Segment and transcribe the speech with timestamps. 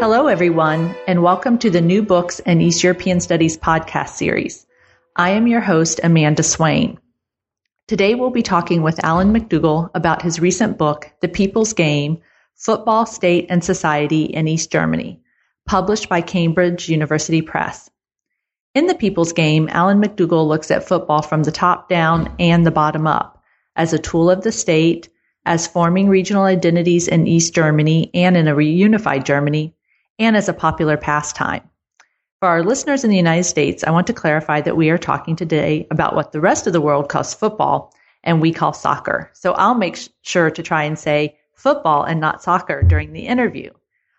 [0.00, 4.66] Hello, everyone, and welcome to the New Books in East European Studies podcast series.
[5.14, 6.98] I am your host, Amanda Swain.
[7.86, 12.20] Today, we'll be talking with Alan McDougall about his recent book, The People's Game
[12.56, 15.20] Football, State, and Society in East Germany,
[15.64, 17.88] published by Cambridge University Press.
[18.74, 22.72] In The People's Game, Alan McDougall looks at football from the top down and the
[22.72, 23.42] bottom up
[23.76, 25.08] as a tool of the state,
[25.46, 29.74] as forming regional identities in East Germany and in a reunified Germany,
[30.18, 31.68] and as a popular pastime.
[32.40, 35.36] For our listeners in the United States, I want to clarify that we are talking
[35.36, 39.30] today about what the rest of the world calls football and we call soccer.
[39.34, 43.70] So I'll make sure to try and say football and not soccer during the interview.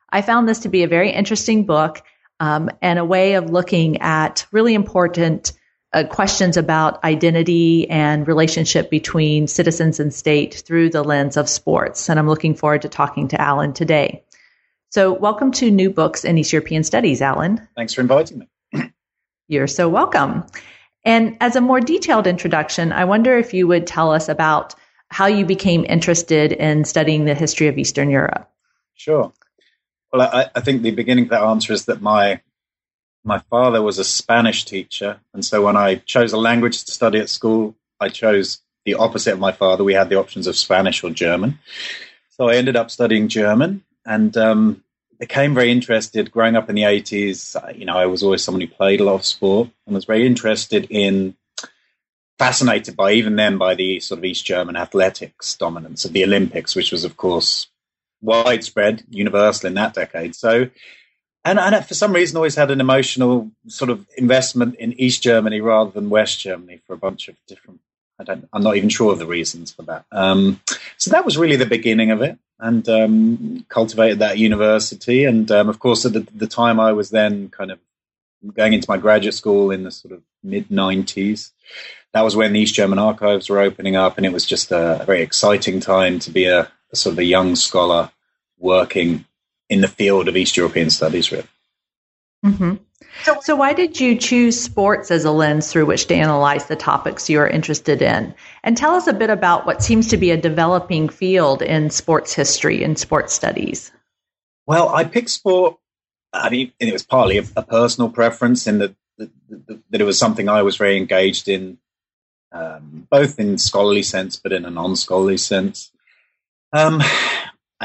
[0.09, 2.01] I found this to be a very interesting book
[2.39, 5.53] um, and a way of looking at really important
[5.93, 12.09] uh, questions about identity and relationship between citizens and state through the lens of sports.
[12.09, 14.24] And I'm looking forward to talking to Alan today.
[14.91, 17.67] So, welcome to New Books in East European Studies, Alan.
[17.75, 18.49] Thanks for inviting me.
[19.47, 20.45] You're so welcome.
[21.03, 24.73] And as a more detailed introduction, I wonder if you would tell us about
[25.09, 28.49] how you became interested in studying the history of Eastern Europe.
[28.95, 29.31] Sure.
[30.11, 32.41] Well, I, I think the beginning of that answer is that my
[33.23, 37.19] my father was a Spanish teacher, and so when I chose a language to study
[37.19, 39.83] at school, I chose the opposite of my father.
[39.83, 41.59] We had the options of Spanish or German.
[42.29, 44.83] So I ended up studying German, and um,
[45.19, 47.77] became very interested growing up in the 80s.
[47.77, 50.25] You know, I was always someone who played a lot of sport and was very
[50.25, 51.35] interested in,
[52.37, 56.75] fascinated by, even then, by the sort of East German athletics dominance of the Olympics,
[56.75, 57.67] which was, of course,
[58.21, 60.35] widespread, universal in that decade.
[60.35, 60.69] So,
[61.43, 65.61] and, and for some reason, always had an emotional sort of investment in East Germany
[65.61, 67.79] rather than West Germany for a bunch of different.
[68.17, 68.47] I don't.
[68.53, 70.05] I'm not even sure of the reasons for that.
[70.09, 70.61] Um,
[70.97, 75.25] so that was really the beginning of it and um, cultivated that university.
[75.25, 77.79] And um, of course, at the, the, time I was then kind of
[78.53, 81.51] going into my graduate school in the sort of mid 90s,
[82.13, 85.03] that was when the East German archives were opening up, and it was just a,
[85.05, 88.09] very exciting time to be a, a, sort of a young scholar
[88.57, 89.25] working
[89.69, 91.47] in the field of East European studies, really.
[92.45, 92.75] Mm-hmm.
[93.41, 97.29] So, why did you choose sports as a lens through which to analyze the topics
[97.29, 98.33] you are interested in?
[98.63, 102.33] And tell us a bit about what seems to be a developing field in sports
[102.33, 103.91] history and sports studies.
[104.67, 105.77] Well, I picked sport.
[106.33, 109.29] I mean, it was partly a, a personal preference in that, that,
[109.89, 111.77] that, it was something I was very engaged in,
[112.51, 115.91] um, both in scholarly sense, but in a non-scholarly sense.
[116.73, 117.01] Um,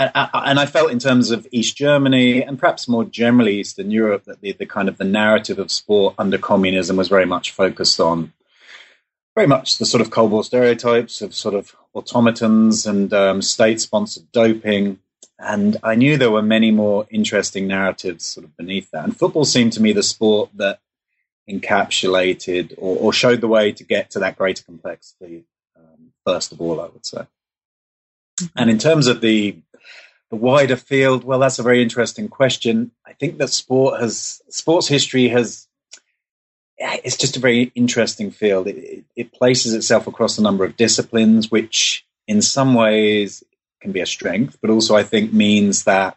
[0.01, 4.41] and I felt in terms of East Germany and perhaps more generally Eastern Europe that
[4.41, 8.33] the, the kind of the narrative of sport under communism was very much focused on
[9.35, 14.31] very much the sort of Cold War stereotypes of sort of automatons and um, state-sponsored
[14.33, 14.99] doping.
[15.39, 19.05] And I knew there were many more interesting narratives sort of beneath that.
[19.05, 20.81] And football seemed to me the sport that
[21.49, 25.45] encapsulated or, or showed the way to get to that greater complexity.
[25.77, 27.27] Um, first of all, I would say.
[28.57, 29.57] And in terms of the
[30.31, 32.93] the wider field, well, that's a very interesting question.
[33.05, 35.67] I think that sport has sports history has
[36.81, 38.67] it's just a very interesting field.
[38.67, 43.45] It, it, places itself across a number of disciplines, which in some ways
[43.83, 46.17] can be a strength, but also I think means that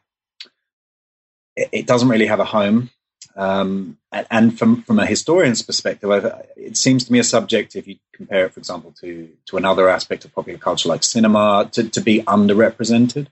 [1.56, 2.90] it, doesn't really have a home.
[3.36, 6.10] Um, and, and from from a historian's perspective,
[6.56, 9.90] it seems to me a subject, if you compare it, for example, to to another
[9.90, 13.28] aspect of popular culture like cinema, to, to be underrepresented.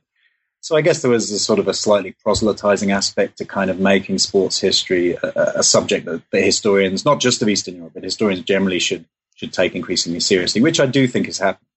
[0.63, 3.79] So I guess there was a sort of a slightly proselytizing aspect to kind of
[3.79, 8.46] making sports history a, a subject that, historians, not just of Eastern Europe, but historians
[8.46, 9.05] generally should
[9.35, 11.67] should take increasingly seriously, which I do think has happened.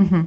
[0.00, 0.22] Mm-hmm.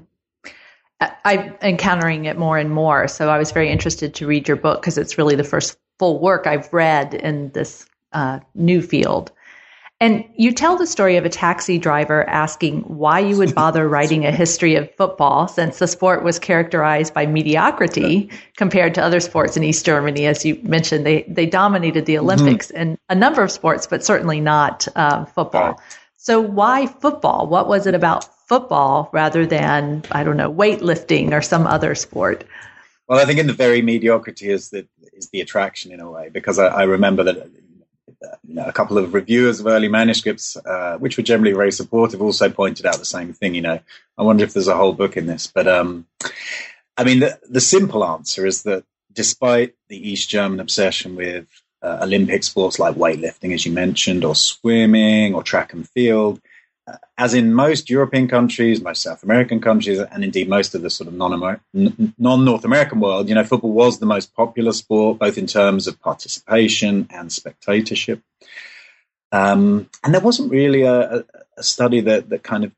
[1.26, 3.08] I'm encountering it more and more.
[3.08, 6.20] So I was very interested to read your book because it's really the first full
[6.20, 9.32] work I've read in this uh, new field.
[10.02, 14.26] And you tell the story of a taxi driver asking why you would bother writing
[14.26, 19.58] a history of football since the sport was characterized by mediocrity compared to other sports
[19.58, 20.26] in East Germany.
[20.26, 22.20] As you mentioned, they, they dominated the.
[22.20, 22.78] Olympics mm-hmm.
[22.78, 25.82] and a number of sports, but certainly not um, football.
[26.18, 27.48] So why football?
[27.48, 32.44] What was it about football rather than, I don't know, weightlifting or some other sport?
[33.08, 36.30] Well, I think in the very mediocrity is the is the attraction in a way
[36.30, 37.50] because I, I remember that
[38.48, 42.22] you know, a couple of reviewers of early manuscripts, uh, which were generally very supportive,
[42.22, 43.56] also pointed out the same thing.
[43.56, 43.80] You know,
[44.18, 46.06] I wonder if there's a whole book in this, but um,
[46.98, 48.84] I mean, the, the simple answer is that
[49.14, 51.48] despite the East German obsession with
[51.82, 56.42] uh, Olympic sports like weightlifting, as you mentioned, or swimming, or track and field,
[57.18, 61.08] as in most European countries, most South American countries, and indeed most of the sort
[61.08, 61.40] of non
[62.18, 66.00] North American world, you know, football was the most popular sport, both in terms of
[66.00, 68.22] participation and spectatorship.
[69.32, 71.26] Um, and there wasn't really a,
[71.58, 72.72] a, study that, that kind of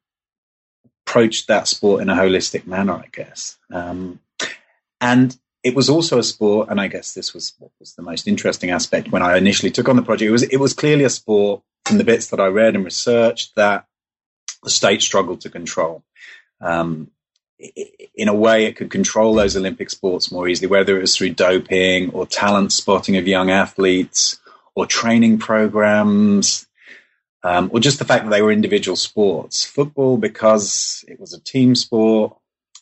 [1.05, 3.57] approached that sport in a holistic manner, I guess.
[3.71, 4.19] Um,
[4.99, 8.27] and it was also a sport, and I guess this was what was the most
[8.27, 10.27] interesting aspect when I initially took on the project.
[10.27, 13.55] It was it was clearly a sport from the bits that I read and researched
[13.55, 13.85] that
[14.63, 16.03] the state struggled to control.
[16.59, 17.11] Um,
[18.15, 21.31] in a way, it could control those Olympic sports more easily, whether it was through
[21.31, 24.39] doping or talent spotting of young athletes
[24.73, 26.67] or training programs,
[27.43, 29.63] um, or just the fact that they were individual sports.
[29.63, 32.35] Football, because it was a team sport,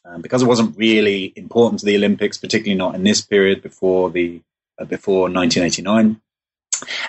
[0.05, 4.09] um, because it wasn't really important to the Olympics, particularly not in this period before
[4.09, 4.41] the
[4.79, 6.21] uh, before 1989,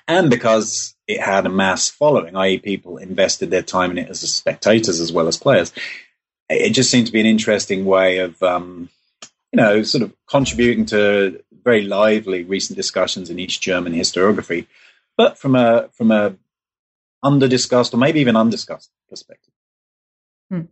[0.09, 4.21] and because it had a mass following, i.e., people invested their time in it as
[4.21, 5.73] spectators as well as players.
[6.49, 8.89] It just seemed to be an interesting way of, um,
[9.53, 14.67] you know, sort of contributing to very lively recent discussions in East German historiography,
[15.17, 16.35] but from a from a
[17.23, 19.53] under discussed or maybe even undiscussed perspective.
[20.51, 20.63] Hmm.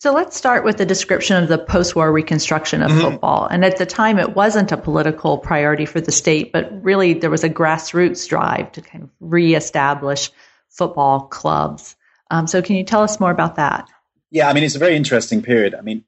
[0.00, 3.02] So let's start with the description of the post war reconstruction of mm-hmm.
[3.02, 3.46] football.
[3.46, 7.28] And at the time, it wasn't a political priority for the state, but really there
[7.28, 10.30] was a grassroots drive to kind of reestablish
[10.70, 11.96] football clubs.
[12.30, 13.90] Um, so can you tell us more about that?
[14.30, 15.74] Yeah, I mean, it's a very interesting period.
[15.74, 16.04] I mean,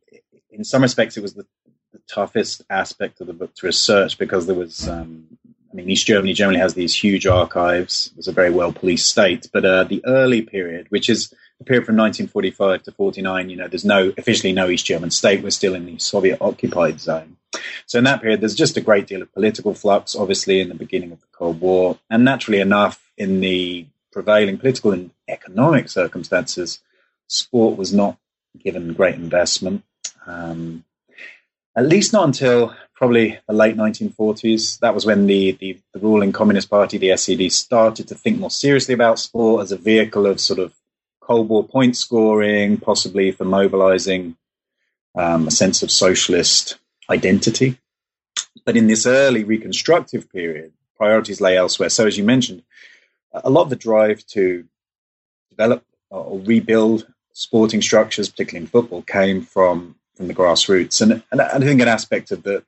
[0.50, 1.44] in some respects, it was the,
[1.92, 5.26] the toughest aspect of the book to research because there was, um,
[5.70, 8.06] I mean, East Germany generally has these huge archives.
[8.12, 9.50] It was a very well policed state.
[9.52, 13.84] But uh, the early period, which is period from 1945 to 49, you know, there's
[13.84, 15.42] no officially no East German state.
[15.42, 17.36] We're still in the Soviet occupied zone.
[17.86, 20.74] So in that period, there's just a great deal of political flux, obviously, in the
[20.74, 21.98] beginning of the Cold War.
[22.08, 26.80] And naturally enough, in the prevailing political and economic circumstances,
[27.26, 28.18] sport was not
[28.58, 29.84] given great investment.
[30.26, 30.84] Um,
[31.76, 34.78] at least not until probably the late 1940s.
[34.80, 38.50] That was when the, the, the ruling Communist Party, the SED, started to think more
[38.50, 40.72] seriously about sport as a vehicle of sort of
[41.32, 44.36] Cold War point scoring, possibly for mobilizing
[45.14, 46.76] um, a sense of socialist
[47.08, 47.78] identity.
[48.66, 51.88] But in this early reconstructive period, priorities lay elsewhere.
[51.88, 52.62] So, as you mentioned,
[53.32, 54.66] a lot of the drive to
[55.48, 61.00] develop or rebuild sporting structures, particularly in football, came from from the grassroots.
[61.00, 62.62] And, and I think an aspect of the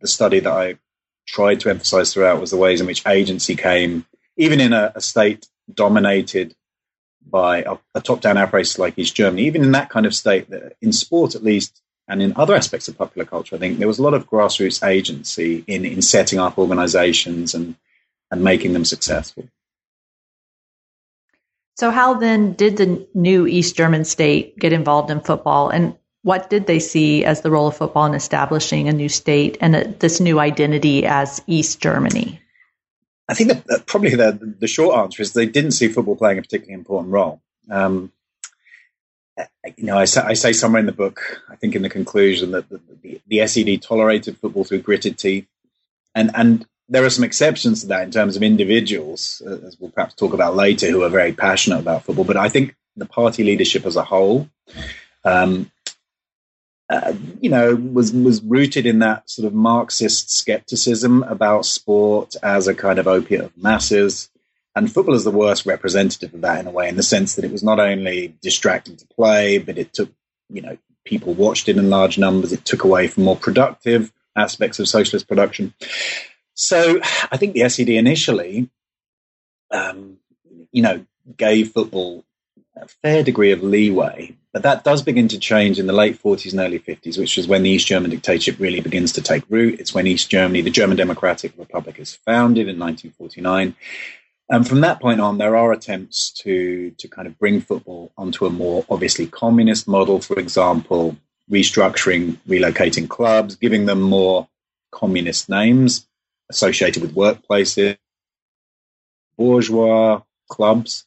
[0.00, 0.76] the study that I
[1.24, 4.06] tried to emphasize throughout was the ways in which agency came,
[4.36, 6.56] even in a, a state dominated
[7.26, 10.48] by a, a top-down apparatus like East Germany, even in that kind of state,
[10.80, 13.98] in sport at least, and in other aspects of popular culture, I think there was
[13.98, 17.76] a lot of grassroots agency in, in setting up organizations and,
[18.30, 19.48] and making them successful.
[21.76, 25.68] So, how then did the new East German state get involved in football?
[25.68, 29.58] And what did they see as the role of football in establishing a new state
[29.60, 32.40] and a, this new identity as East Germany?
[33.28, 36.42] I think that, probably the, the short answer is they didn't see football playing a
[36.42, 37.40] particularly important role.
[37.70, 38.12] Um,
[39.76, 42.52] you know, I say, I say, somewhere in the book, I think in the conclusion
[42.52, 45.46] that the, the, the, SED tolerated football through gritted teeth,
[46.14, 49.90] and and there are some exceptions to that in terms of individuals, uh, as we'll
[49.90, 52.24] perhaps talk about later, who are very passionate about football.
[52.24, 54.48] But I think the party leadership as a whole
[55.24, 55.70] um,
[56.90, 62.66] uh, you know, was was rooted in that sort of Marxist skepticism about sport as
[62.66, 64.30] a kind of opiate of masses.
[64.74, 67.44] And football is the worst representative of that in a way, in the sense that
[67.44, 70.10] it was not only distracting to play, but it took,
[70.48, 72.52] you know, people watched it in large numbers.
[72.52, 75.74] It took away from more productive aspects of socialist production.
[76.54, 78.70] So I think the SED initially,
[79.70, 80.18] um,
[80.72, 81.04] you know,
[81.36, 82.24] gave football
[82.76, 86.50] a fair degree of leeway but that does begin to change in the late 40s
[86.50, 89.78] and early 50s, which is when the East German dictatorship really begins to take root.
[89.78, 93.76] It's when East Germany, the German Democratic Republic, is founded in 1949.
[94.50, 98.46] And from that point on, there are attempts to, to kind of bring football onto
[98.46, 101.16] a more obviously communist model, for example,
[101.48, 104.48] restructuring, relocating clubs, giving them more
[104.90, 106.08] communist names
[106.50, 107.96] associated with workplaces,
[109.36, 111.06] bourgeois clubs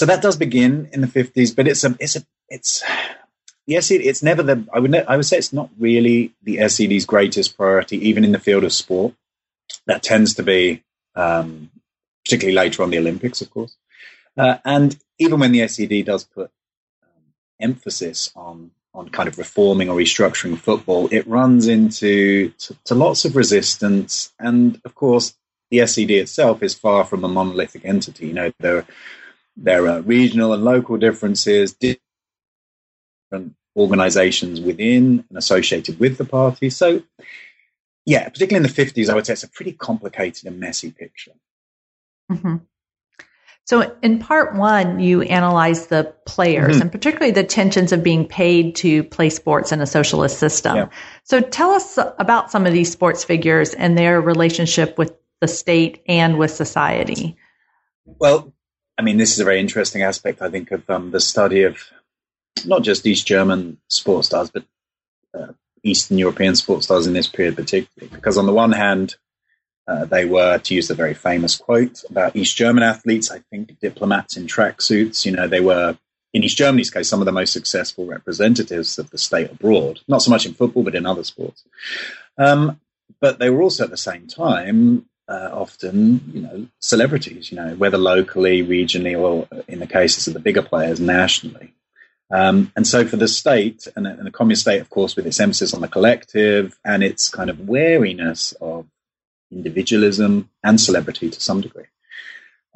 [0.00, 2.82] so that does begin in the 50s, but it's a, it's a, it's,
[3.66, 4.66] yes, it, it's never the.
[4.72, 8.38] I would I would say it's not really the SED's greatest priority, even in the
[8.38, 9.14] field of sport.
[9.86, 10.82] That tends to be,
[11.14, 11.70] um,
[12.24, 13.76] particularly later on the Olympics, of course.
[14.36, 16.50] Uh, and even when the SED does put
[17.02, 17.22] um,
[17.60, 23.24] emphasis on on kind of reforming or restructuring football, it runs into to, to lots
[23.24, 24.32] of resistance.
[24.40, 25.34] And of course,
[25.70, 28.26] the SED itself is far from a monolithic entity.
[28.26, 28.84] You know, there
[29.56, 31.76] there are regional and local differences,
[33.30, 36.70] different organizations within and associated with the party.
[36.70, 37.02] So,
[38.04, 41.32] yeah, particularly in the 50s, I would say it's a pretty complicated and messy picture.
[42.30, 42.56] Mm-hmm.
[43.66, 46.82] So, in part one, you analyze the players mm-hmm.
[46.82, 50.76] and particularly the tensions of being paid to play sports in a socialist system.
[50.76, 50.88] Yeah.
[51.22, 56.02] So, tell us about some of these sports figures and their relationship with the state
[56.08, 57.36] and with society.
[58.04, 58.52] Well,
[58.98, 61.78] I mean, this is a very interesting aspect, I think, of um, the study of
[62.64, 64.64] not just East German sports stars, but
[65.34, 65.52] uh,
[65.82, 68.14] Eastern European sports stars in this period, particularly.
[68.14, 69.16] Because on the one hand,
[69.86, 73.78] uh, they were, to use the very famous quote about East German athletes, I think
[73.80, 75.24] diplomats in tracksuits.
[75.24, 75.98] You know, they were,
[76.32, 80.22] in East Germany's case, some of the most successful representatives of the state abroad, not
[80.22, 81.64] so much in football, but in other sports.
[82.38, 82.80] Um,
[83.20, 87.74] but they were also at the same time uh, often, you know, celebrities, you know,
[87.74, 91.72] whether locally, regionally, or in the cases of the bigger players, nationally.
[92.30, 95.40] Um, and so for the state, and, and the communist state, of course, with its
[95.40, 98.86] emphasis on the collective and its kind of wariness of
[99.50, 101.86] individualism and celebrity to some degree,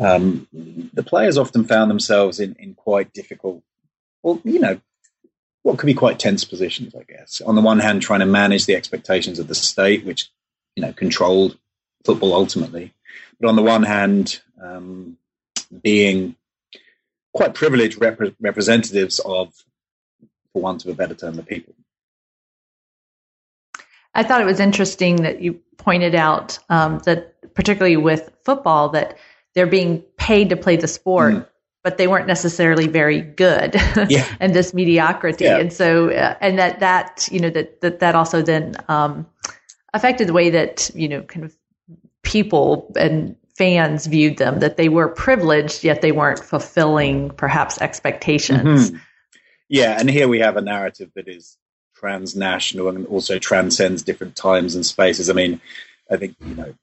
[0.01, 3.63] um, the players often found themselves in, in quite difficult,
[4.23, 4.81] well, you know,
[5.63, 7.41] what could be quite tense positions, I guess.
[7.41, 10.31] On the one hand, trying to manage the expectations of the state, which,
[10.75, 11.59] you know, controlled
[12.05, 12.93] football ultimately.
[13.41, 15.17] But on the one hand, um,
[15.83, 16.37] being
[17.35, 19.53] quite privileged rep- representatives of,
[20.53, 21.75] for want of a better term, the people.
[24.15, 29.19] I thought it was interesting that you pointed out um, that, particularly with football, that
[29.55, 31.49] they're being paid to play the sport, mm.
[31.83, 33.75] but they weren't necessarily very good,
[34.09, 34.27] yeah.
[34.39, 35.59] and this mediocrity, yeah.
[35.59, 39.27] and so, uh, and that that you know that that that also then um,
[39.93, 41.57] affected the way that you know kind of
[42.23, 48.91] people and fans viewed them that they were privileged yet they weren't fulfilling perhaps expectations
[48.91, 48.99] mm-hmm.
[49.69, 51.57] yeah and here we have a narrative that is
[51.95, 55.61] transnational and also transcends different times and spaces i mean
[56.11, 56.75] i think you know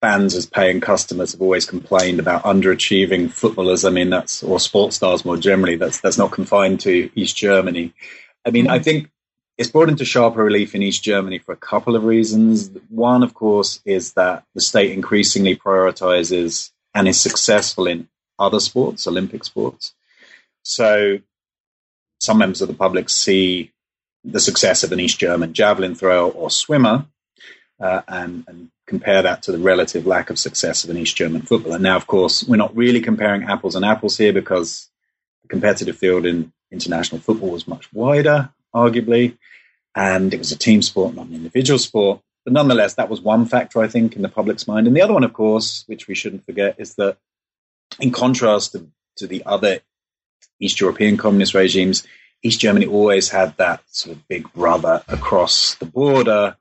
[0.00, 4.96] fans as paying customers have always complained about underachieving footballers i mean that's or sports
[4.96, 7.92] stars more generally that's that's not confined to east germany
[8.46, 8.74] i mean mm-hmm.
[8.74, 9.10] i think
[9.58, 12.70] it's brought into sharper relief in East Germany for a couple of reasons.
[12.88, 19.08] One, of course, is that the state increasingly prioritizes and is successful in other sports,
[19.08, 19.94] Olympic sports.
[20.62, 21.18] So
[22.20, 23.72] some members of the public see
[24.24, 27.06] the success of an East German javelin thrower or swimmer
[27.80, 31.42] uh, and, and, compare that to the relative lack of success of an East German
[31.42, 31.78] footballer.
[31.78, 34.88] Now, of course, we're not really comparing apples and apples here because
[35.42, 39.36] the competitive field in international football was much wider, arguably
[39.98, 42.20] and it was a team sport, not an individual sport.
[42.44, 44.86] But nonetheless, that was one factor, I think, in the public's mind.
[44.86, 47.16] And the other one, of course, which we shouldn't forget, is that
[47.98, 48.86] in contrast to,
[49.16, 49.80] to the other
[50.60, 52.06] East European communist regimes,
[52.44, 56.56] East Germany always had that sort of big brother across the border,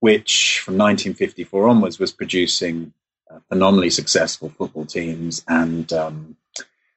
[0.00, 2.92] which from 1954 onwards was producing
[3.30, 5.44] uh, phenomenally successful football teams.
[5.46, 6.36] And um,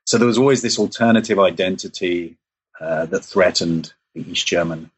[0.03, 2.37] so there was always this alternative identity
[2.81, 4.89] uh, that threatened the East German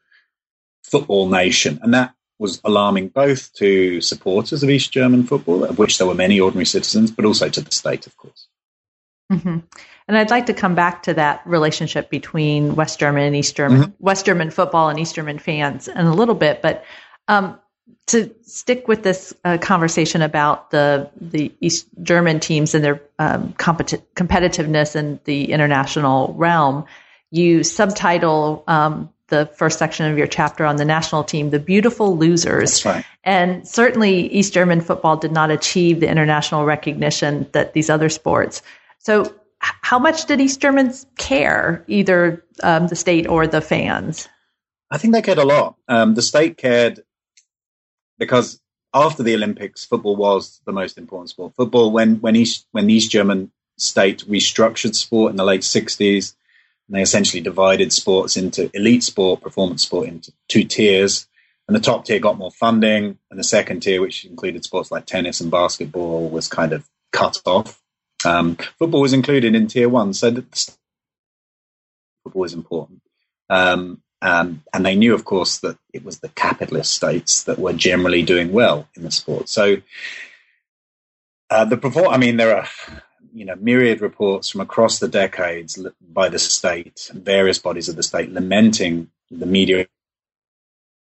[0.90, 1.78] football nation.
[1.82, 6.14] And that was alarming both to supporters of East German football, of which there were
[6.14, 8.48] many ordinary citizens, but also to the state, of course.
[9.32, 9.58] Mm-hmm.
[10.08, 13.82] And I'd like to come back to that relationship between West German and East German,
[13.82, 13.92] mm-hmm.
[13.98, 16.62] West German football and East German fans in a little bit.
[16.62, 16.84] But
[17.26, 17.58] um,
[18.06, 23.52] to stick with this uh, conversation about the the East German teams and their um,
[23.54, 26.86] competi- competitiveness in the international realm,
[27.30, 32.16] you subtitle um, the first section of your chapter on the national team, the beautiful
[32.16, 32.84] losers.
[32.84, 33.04] Right.
[33.24, 38.62] And certainly East German football did not achieve the international recognition that these other sports.
[38.98, 44.28] So how much did East Germans care, either um, the state or the fans?
[44.90, 45.76] I think they cared a lot.
[45.88, 47.02] Um, the state cared
[48.18, 48.60] because
[48.94, 51.54] after the Olympics, football was the most important sport.
[51.54, 56.34] Football, when when East when the East German state restructured sport in the late sixties,
[56.88, 61.26] and they essentially divided sports into elite sport, performance sport into two tiers.
[61.66, 65.04] And the top tier got more funding, and the second tier, which included sports like
[65.04, 67.82] tennis and basketball, was kind of cut off.
[68.24, 70.76] Um, football was included in tier one, so that
[72.24, 73.02] football is important.
[73.50, 78.22] Um, and they knew, of course, that it was the capitalist states that were generally
[78.22, 79.48] doing well in the sport.
[79.48, 79.76] So
[81.50, 82.68] uh, the perform- I mean, there are
[83.32, 88.02] you know myriad reports from across the decades by the state, various bodies of the
[88.02, 89.86] state, lamenting the media,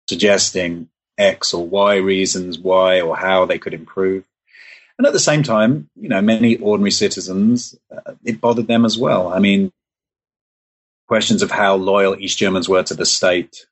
[0.08, 4.26] suggesting X or Y reasons why or how they could improve.
[4.98, 8.98] And at the same time, you know, many ordinary citizens, uh, it bothered them as
[8.98, 9.34] well.
[9.34, 9.72] I mean,
[11.08, 13.66] questions of how loyal East Germans were to the state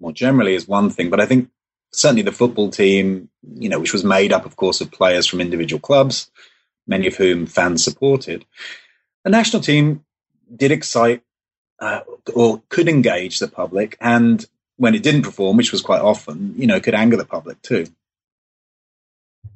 [0.00, 1.50] more generally is one thing, but I think
[1.92, 5.40] certainly the football team, you know, which was made up, of course, of players from
[5.40, 6.30] individual clubs,
[6.86, 8.44] many of whom fans supported,
[9.24, 10.04] the national team
[10.54, 11.22] did excite
[11.80, 12.00] uh,
[12.34, 14.44] or could engage the public, and
[14.76, 17.86] when it didn't perform, which was quite often, you know, could anger the public too.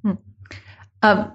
[0.02, 0.12] Hmm.
[1.02, 1.32] Um,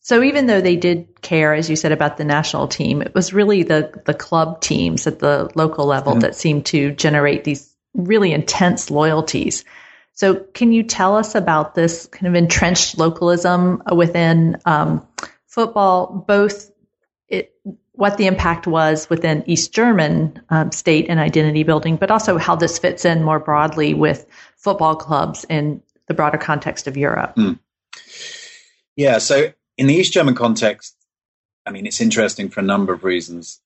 [0.00, 3.32] so even though they did care, as you said, about the national team, it was
[3.32, 8.32] really the the club teams at the local level that seemed to generate these really
[8.32, 9.64] intense loyalties.
[10.14, 15.06] So can you tell us about this kind of entrenched localism within um,
[15.52, 16.70] football, both
[17.28, 17.54] it,
[17.92, 22.56] what the impact was within East German um, state and identity building, but also how
[22.56, 27.36] this fits in more broadly with football clubs in the broader context of Europe?
[27.36, 27.58] Mm.
[28.96, 30.96] Yeah, so in the East German context,
[31.66, 33.60] I mean, it's interesting for a number of reasons.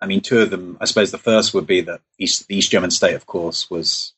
[0.00, 2.70] I mean, two of them, I suppose the first would be that East, the East
[2.70, 4.14] German state, of course, was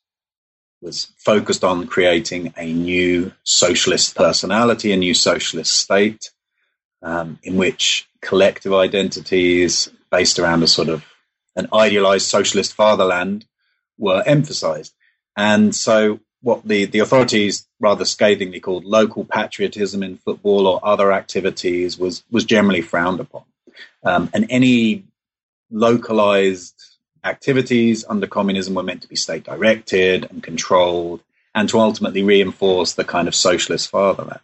[0.81, 6.31] was focused on creating a new socialist personality, a new socialist state,
[7.02, 11.05] um, in which collective identities based around a sort of
[11.57, 13.45] an idealized socialist fatherland
[13.99, 14.95] were emphasized.
[15.37, 21.12] And so what the, the authorities rather scathingly called local patriotism in football or other
[21.12, 23.45] activities was, was generally frowned upon.
[24.05, 25.05] Um, and any
[25.71, 26.81] localized
[27.25, 31.23] activities under communism were meant to be state directed and controlled
[31.55, 34.40] and to ultimately reinforce the kind of socialist fatherland.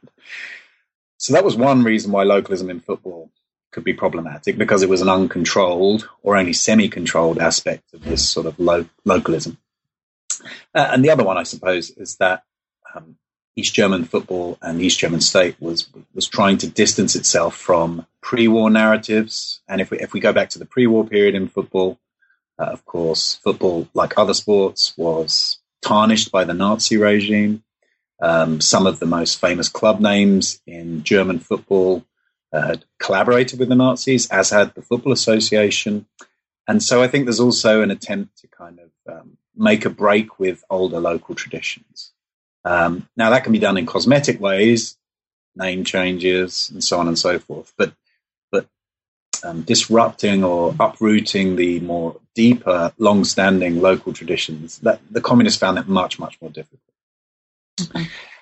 [1.24, 3.30] So that was one reason why localism in football
[3.72, 8.28] could be problematic because it was an uncontrolled or only semi controlled aspect of this
[8.28, 9.56] sort of lo- localism.
[10.74, 12.42] Uh, and the other one, I suppose, is that
[12.94, 13.16] um,
[13.56, 18.68] East German football and East German state was was trying to distance itself from pre-war
[18.68, 19.62] narratives.
[19.66, 21.98] And if we if we go back to the pre-war period in football,
[22.58, 27.64] uh, of course, football, like other sports, was tarnished by the Nazi regime.
[28.20, 32.04] Um, some of the most famous club names in German football
[32.52, 36.06] uh, had collaborated with the Nazis, as had the Football Association.
[36.68, 40.38] And so I think there's also an attempt to kind of um, make a break
[40.38, 42.12] with older local traditions.
[42.64, 44.96] Um, now, that can be done in cosmetic ways,
[45.54, 47.74] name changes, and so on and so forth.
[47.76, 47.92] But
[48.50, 48.66] but
[49.42, 55.88] um, disrupting or uprooting the more deeper, long-standing local traditions, that the communists found that
[55.88, 56.80] much much more difficult.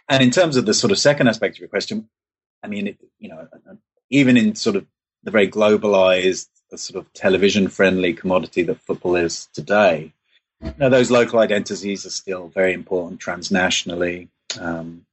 [0.09, 2.09] And in terms of the sort of second aspect of your question,
[2.63, 3.49] I mean, it, you know,
[4.11, 4.87] even in sort of
[5.23, 10.13] the very globalized, sort of television-friendly commodity that football is today,
[10.79, 14.29] no, those local identities are still very important transnationally
[14.61, 15.05] um,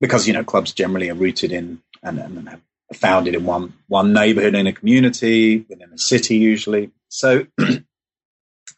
[0.00, 2.60] because you know clubs generally are rooted in and, and have
[2.94, 6.90] founded in one one neighborhood in a community within a city usually.
[7.08, 7.46] So,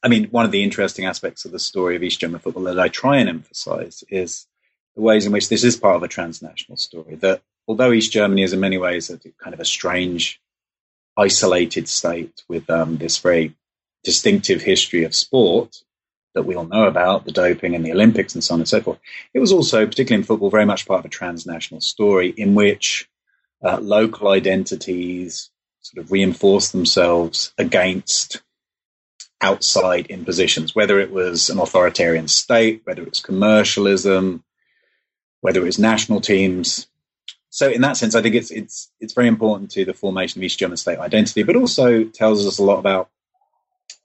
[0.02, 2.80] I mean, one of the interesting aspects of the story of East German football that
[2.80, 4.46] I try and emphasize is
[4.96, 7.14] the ways in which this is part of a transnational story.
[7.16, 10.40] That although East Germany is in many ways a kind of a strange,
[11.16, 13.54] isolated state with um, this very
[14.02, 15.82] distinctive history of sport
[16.34, 18.80] that we all know about, the doping and the Olympics and so on and so
[18.80, 18.98] forth.
[19.34, 23.08] It was also, particularly in football, very much part of a transnational story in which
[23.62, 28.40] uh, local identities sort of reinforce themselves against
[29.42, 34.42] outside impositions, whether it was an authoritarian state, whether it was commercialism,
[35.40, 36.86] whether it was national teams.
[37.50, 40.44] So in that sense, I think it's it's it's very important to the formation of
[40.44, 43.10] East German state identity, but also tells us a lot about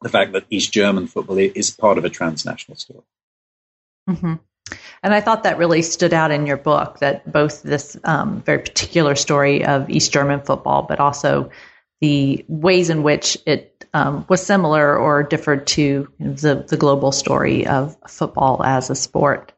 [0.01, 3.03] the fact that East German football is part of a transnational story.
[4.09, 4.33] Mm-hmm.
[5.03, 8.59] And I thought that really stood out in your book that both this um, very
[8.59, 11.49] particular story of East German football, but also
[12.01, 17.65] the ways in which it um, was similar or differed to the, the global story
[17.65, 19.53] of football as a sport.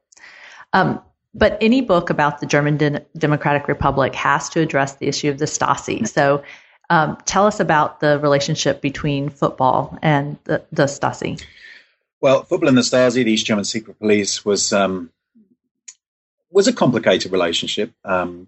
[0.72, 1.02] Um,
[1.34, 5.40] but any book about the German De- Democratic Republic has to address the issue of
[5.40, 6.08] the Stasi.
[6.08, 6.44] So
[6.90, 11.44] um, tell us about the relationship between football and the, the Stasi.
[12.22, 15.12] Well, football and the Stasi, the East German secret police, was um,
[16.50, 17.92] was a complicated relationship.
[18.06, 18.48] Um,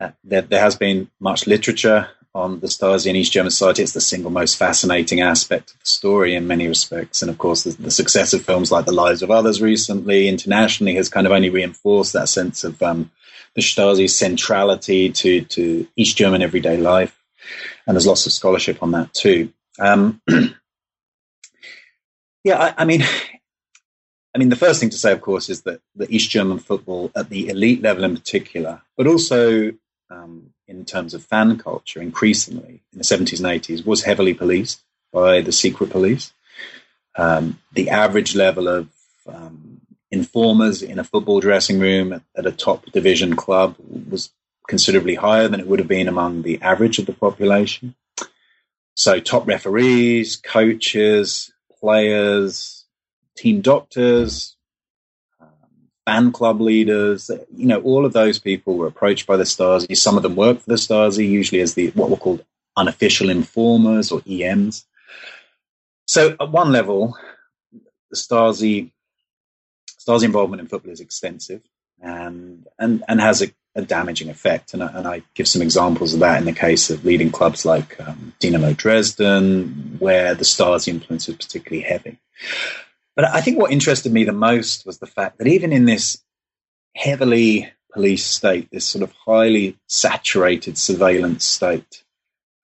[0.00, 3.82] uh, there, there, has been much literature on the Stasi and East German society.
[3.82, 7.22] It's the single most fascinating aspect of the story in many respects.
[7.22, 10.94] And of course, the, the success of films like The Lives of Others recently, internationally,
[10.96, 13.10] has kind of only reinforced that sense of um,
[13.54, 17.18] the Stasi's centrality to, to East German everyday life.
[17.86, 19.52] And there's lots of scholarship on that too.
[19.78, 20.20] Um,
[22.44, 23.02] yeah, I, I mean,
[24.34, 27.10] I mean, the first thing to say, of course, is that the East German football
[27.16, 29.72] at the elite level in particular, but also
[30.10, 34.80] um, in terms of fan culture, increasingly in the 70s and 80s, was heavily policed
[35.12, 36.32] by the secret police.
[37.16, 38.88] Um, the average level of
[39.26, 43.76] um, informers in a football dressing room at, at, a top division club
[44.08, 44.30] was
[44.68, 47.94] considerably higher than it would have been among the average of the population.
[48.94, 52.84] So, top referees, coaches, players,
[53.36, 54.56] team doctors,
[56.08, 59.94] fan club leaders, you know, all of those people were approached by the Stasi.
[59.94, 62.42] Some of them worked for the Stasi, usually as the what were called
[62.78, 64.84] unofficial informers or IMs.
[66.06, 67.14] So at one level,
[68.10, 68.90] the Stasi
[70.00, 71.60] Stasi involvement in football is extensive
[72.00, 74.72] and and and has a, a damaging effect.
[74.72, 77.66] And I, and I give some examples of that in the case of leading clubs
[77.66, 82.18] like um, Dynamo Dresden, where the Stasi influence was particularly heavy.
[83.18, 86.22] But I think what interested me the most was the fact that even in this
[86.94, 92.04] heavily police state, this sort of highly saturated surveillance state,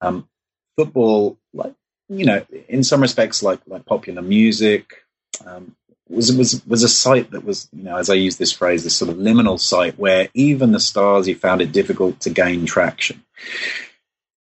[0.01, 0.29] um,
[0.77, 1.75] football, like
[2.09, 5.05] you know, in some respects, like like popular music,
[5.45, 5.75] um,
[6.09, 8.95] was was was a site that was, you know, as I use this phrase, this
[8.95, 13.25] sort of liminal site where even the Stasi found it difficult to gain traction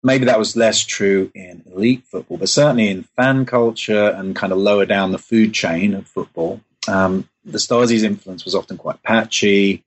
[0.03, 4.53] maybe that was less true in elite football, but certainly in fan culture and kind
[4.53, 9.01] of lower down the food chain of football, um, the Stasi's influence was often quite
[9.03, 9.83] patchy,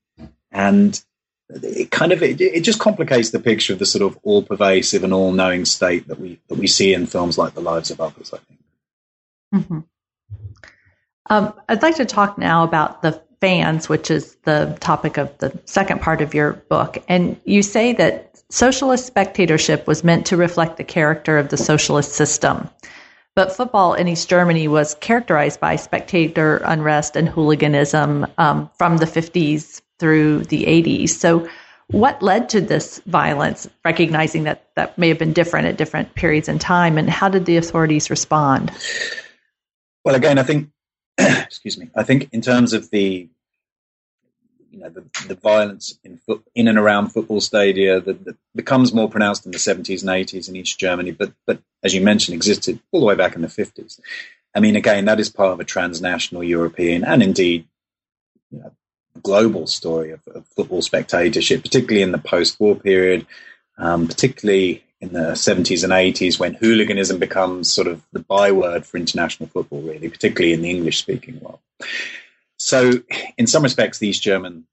[0.51, 1.03] and
[1.49, 5.13] it kind of it, it, just complicates the picture of the sort of all-pervasive and
[5.13, 8.33] all-knowing state that we that we see in films like The Lives of Others.
[8.33, 8.61] I think.
[9.55, 9.79] Mm-hmm.
[11.31, 15.53] Um, I'd like to talk now about the fans, which is the topic of the
[15.67, 20.77] second part of your book, and you say that Socialist spectatorship was meant to reflect
[20.77, 22.69] the character of the socialist system.
[23.35, 29.07] But football in East Germany was characterized by spectator unrest and hooliganism um, from the
[29.07, 31.09] 50s through the 80s.
[31.09, 31.49] So,
[31.87, 36.47] what led to this violence, recognizing that that may have been different at different periods
[36.47, 38.71] in time, and how did the authorities respond?
[40.05, 40.69] Well, again, I think,
[41.19, 43.29] excuse me, I think in terms of the
[44.71, 48.93] you know the, the violence in foot, in and around football stadia that, that, becomes
[48.93, 52.35] more pronounced in the 70s and 80s in East Germany, but but as you mentioned,
[52.35, 54.01] existed all the way back in the 50s.
[54.55, 57.67] I mean, again, that is part of a transnational European and indeed
[58.51, 58.73] you know,
[59.23, 63.27] global story of, of, football spectatorship, particularly in the post-war period,
[63.79, 68.99] um, particularly in the 70s and 80s when hooliganism becomes sort of the byword for
[68.99, 71.59] international football, really, particularly in the English-speaking world.
[72.57, 72.93] So,
[73.37, 74.65] in some respects, the East German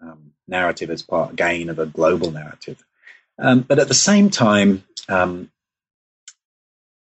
[0.00, 2.82] um, narrative is part again of a global narrative.
[3.40, 5.50] Um, but at the same time, um,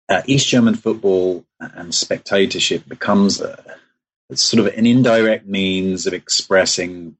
[0.07, 3.61] uh, East German football and spectatorship becomes a,
[4.35, 7.17] sort of an indirect means of expressing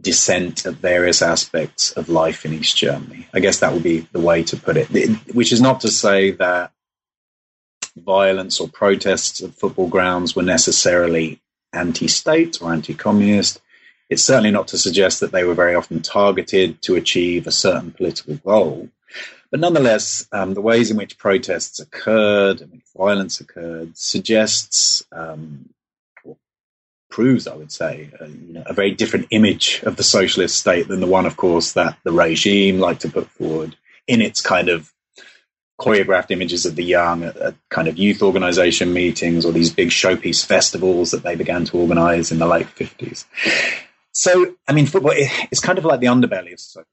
[0.00, 3.26] dissent at various aspects of life in East Germany.
[3.32, 4.88] I guess that would be the way to put it,
[5.34, 6.72] which is not to say that
[7.96, 11.40] violence or protests at football grounds were necessarily
[11.72, 13.60] anti state or anti communist.
[14.08, 17.90] It's certainly not to suggest that they were very often targeted to achieve a certain
[17.90, 18.88] political goal.
[19.50, 25.70] But nonetheless, um, the ways in which protests occurred and violence occurred suggests, um,
[27.16, 30.86] proves, I would say, uh, you know, a very different image of the socialist state
[30.86, 33.74] than the one, of course, that the regime liked to put forward
[34.06, 34.92] in its kind of
[35.80, 39.88] choreographed images of the young at, at, kind of youth organization meetings or these big
[39.88, 43.24] showpiece festivals that they began to organize in the late 50s.
[44.12, 45.14] So, I mean, football
[45.50, 46.90] is kind of like the underbelly of society,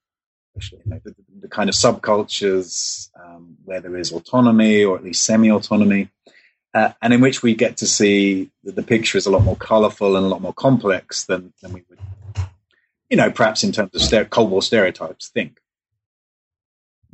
[0.72, 5.24] you know, the, the, kind of subcultures um, where there is autonomy or at least
[5.24, 6.08] semi autonomy.
[6.74, 9.56] Uh, and in which we get to see that the picture is a lot more
[9.56, 12.00] colorful and a lot more complex than, than we would,
[13.10, 15.60] you know, perhaps in terms of Cold War stereotypes think.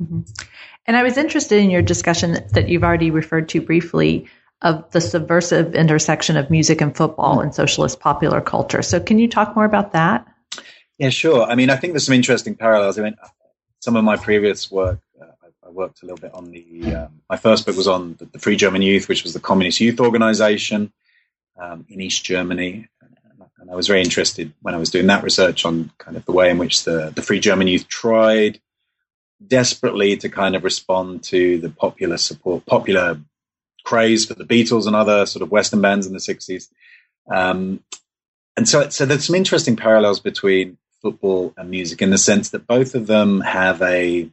[0.02, 0.20] Mm-hmm.
[0.86, 4.28] And I was interested in your discussion that you've already referred to briefly
[4.62, 7.42] of the subversive intersection of music and football mm.
[7.42, 8.82] and socialist popular culture.
[8.82, 10.26] So, can you talk more about that?
[10.98, 11.44] Yeah, sure.
[11.44, 12.98] I mean, I think there's some interesting parallels.
[12.98, 13.16] I mean,
[13.80, 15.00] some of my previous work,
[15.70, 16.94] I, worked a little bit on the.
[16.94, 19.80] Um, my first book was on the, the, Free German Youth, which was the communist
[19.80, 20.92] youth organization
[21.58, 22.88] um, in East Germany.
[23.58, 26.32] And I was very interested when I was doing that research on kind of the
[26.32, 28.58] way in which the, the Free German Youth tried
[29.46, 33.20] desperately to kind of respond to the popular support, popular
[33.84, 36.68] craze for the Beatles and other sort of Western bands in the 60s.
[37.30, 37.84] Um,
[38.56, 42.66] and so, so there's some interesting parallels between football and music in the sense that
[42.66, 44.30] both of them have a,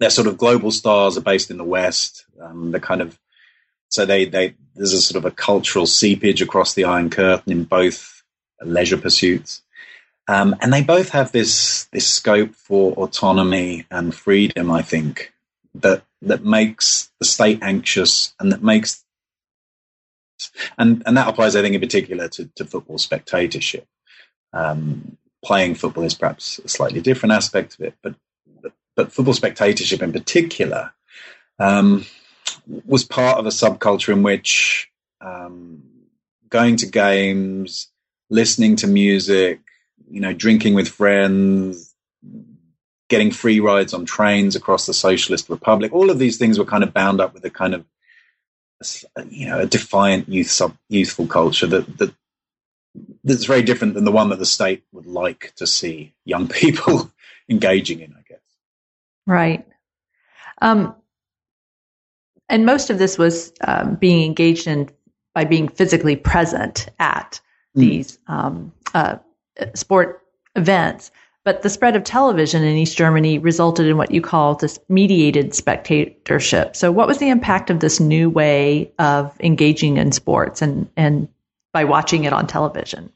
[0.00, 2.24] they're sort of global stars are based in the West.
[2.40, 3.18] Um, kind of,
[3.88, 7.64] so they, they, there's a sort of a cultural seepage across the Iron Curtain in
[7.64, 8.22] both
[8.62, 9.62] leisure pursuits.
[10.26, 14.70] Um, and they both have this this scope for autonomy and freedom.
[14.70, 15.32] I think
[15.74, 19.04] that that makes the state anxious, and that makes
[20.78, 23.88] and and that applies, I think, in particular to, to football spectatorship.
[24.52, 28.14] Um, playing football is perhaps a slightly different aspect of it, but
[28.96, 30.92] but, football spectatorship in particular
[31.58, 32.06] um,
[32.86, 35.82] was part of a subculture in which um,
[36.48, 37.88] going to games,
[38.28, 39.60] listening to music,
[40.10, 41.94] you know, drinking with friends,
[43.08, 45.92] getting free rides on trains across the socialist republic.
[45.92, 47.84] All of these things were kind of bound up with a kind of,
[49.28, 52.14] you know, a defiant youth sub, youthful culture that that
[53.22, 57.10] that's very different than the one that the state would like to see young people
[57.48, 58.19] engaging in.
[59.26, 59.66] Right.
[60.62, 60.94] Um,
[62.48, 64.90] and most of this was um, being engaged in
[65.34, 67.40] by being physically present at
[67.76, 67.80] mm.
[67.80, 69.16] these um, uh,
[69.74, 70.22] sport
[70.56, 71.10] events.
[71.44, 75.54] But the spread of television in East Germany resulted in what you call this mediated
[75.54, 76.76] spectatorship.
[76.76, 81.28] So, what was the impact of this new way of engaging in sports and, and
[81.72, 83.10] by watching it on television?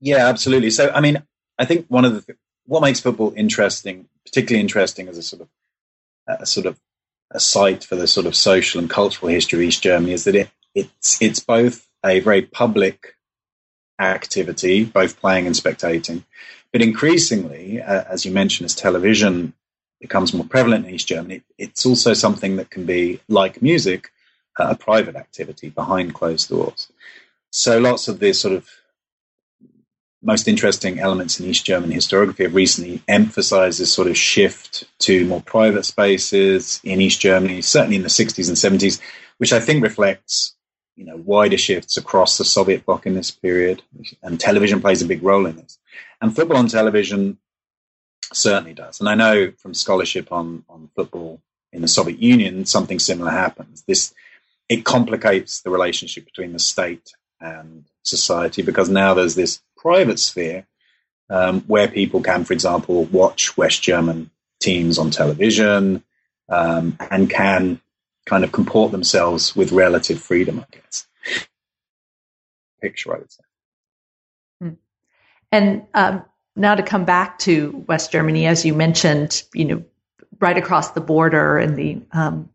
[0.00, 0.70] Yeah, absolutely.
[0.70, 1.22] So, I mean,
[1.58, 2.36] I think one of the
[2.68, 5.48] what makes football interesting, particularly interesting as a sort of
[6.28, 6.78] a sort of
[7.30, 10.34] a site for the sort of social and cultural history of East Germany, is that
[10.34, 13.16] it it's it's both a very public
[13.98, 16.24] activity, both playing and spectating.
[16.72, 19.54] But increasingly, uh, as you mentioned, as television
[20.00, 24.12] becomes more prevalent in East Germany, it's also something that can be, like music,
[24.60, 26.92] uh, a private activity behind closed doors.
[27.50, 28.68] So lots of the sort of
[30.22, 35.24] most interesting elements in East German historiography have recently emphasized this sort of shift to
[35.26, 39.00] more private spaces in East Germany, certainly in the 60s and 70s,
[39.38, 40.54] which I think reflects
[40.96, 43.82] you know wider shifts across the Soviet bloc in this period,
[44.22, 45.78] and television plays a big role in this.
[46.20, 47.38] And football on television
[48.32, 48.98] certainly does.
[48.98, 51.40] And I know from scholarship on on football
[51.72, 53.84] in the Soviet Union, something similar happens.
[53.86, 54.12] This
[54.68, 60.66] it complicates the relationship between the state and society because now there's this private sphere
[61.30, 66.02] um, where people can, for example, watch West German teams on television
[66.48, 67.80] um, and can
[68.26, 71.06] kind of comport themselves with relative freedom, I guess.
[72.80, 73.42] Picture, I would say.
[74.60, 74.68] Hmm.
[75.50, 76.24] And um,
[76.56, 79.84] now to come back to West Germany, as you mentioned, you know,
[80.40, 82.50] right across the border in the um,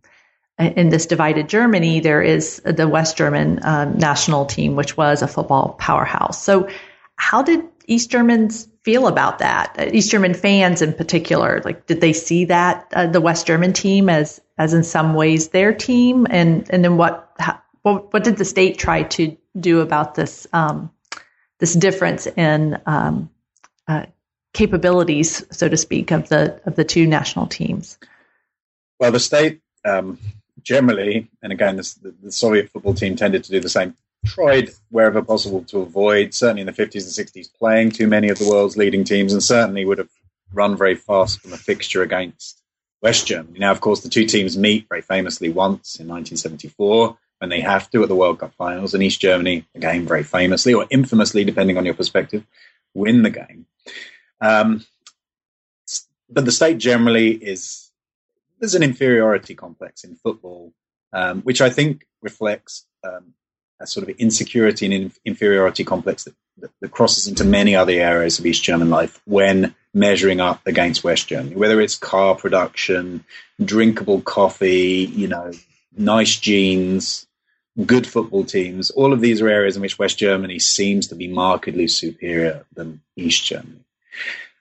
[0.59, 5.27] in this divided Germany, there is the West German um, national team, which was a
[5.27, 6.41] football powerhouse.
[6.41, 6.69] So,
[7.15, 9.93] how did East Germans feel about that?
[9.93, 14.09] East German fans, in particular, like did they see that uh, the West German team
[14.09, 18.37] as as in some ways their team, and and then what how, what, what did
[18.37, 20.91] the state try to do about this um,
[21.59, 23.29] this difference in um,
[23.87, 24.05] uh,
[24.53, 27.97] capabilities, so to speak, of the of the two national teams?
[28.99, 30.17] Well, the state um,
[30.61, 35.21] generally, and again, the, the Soviet football team tended to do the same tried wherever
[35.21, 38.77] possible to avoid, certainly in the 50s and 60s, playing too many of the world's
[38.77, 40.09] leading teams, and certainly would have
[40.53, 42.61] run very fast from a fixture against
[43.01, 43.59] West Germany.
[43.59, 47.89] Now, of course, the two teams meet very famously once in 1974 when they have
[47.91, 51.77] to at the World Cup finals, and East Germany, again, very famously or infamously, depending
[51.77, 52.45] on your perspective,
[52.93, 53.65] win the game.
[54.39, 54.85] Um,
[56.29, 57.91] but the state generally is
[58.59, 60.71] there's an inferiority complex in football,
[61.11, 63.33] um, which I think reflects um,
[63.83, 68.39] a sort of insecurity and inferiority complex that, that, that, crosses into many other areas
[68.39, 73.23] of East German life when measuring up against West Germany, whether it's car production,
[73.63, 75.51] drinkable coffee, you know,
[75.95, 77.27] nice jeans,
[77.85, 78.89] good football teams.
[78.91, 83.01] All of these are areas in which West Germany seems to be markedly superior than
[83.15, 83.83] East Germany.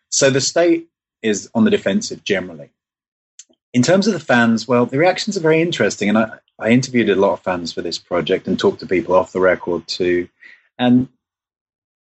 [0.08, 0.88] So the state
[1.22, 2.70] is on the defensive generally.
[3.72, 7.10] In terms of the fans, well, the reactions are very interesting, and I, I interviewed
[7.10, 10.28] a lot of fans for this project and talked to people off the record too.
[10.78, 11.08] And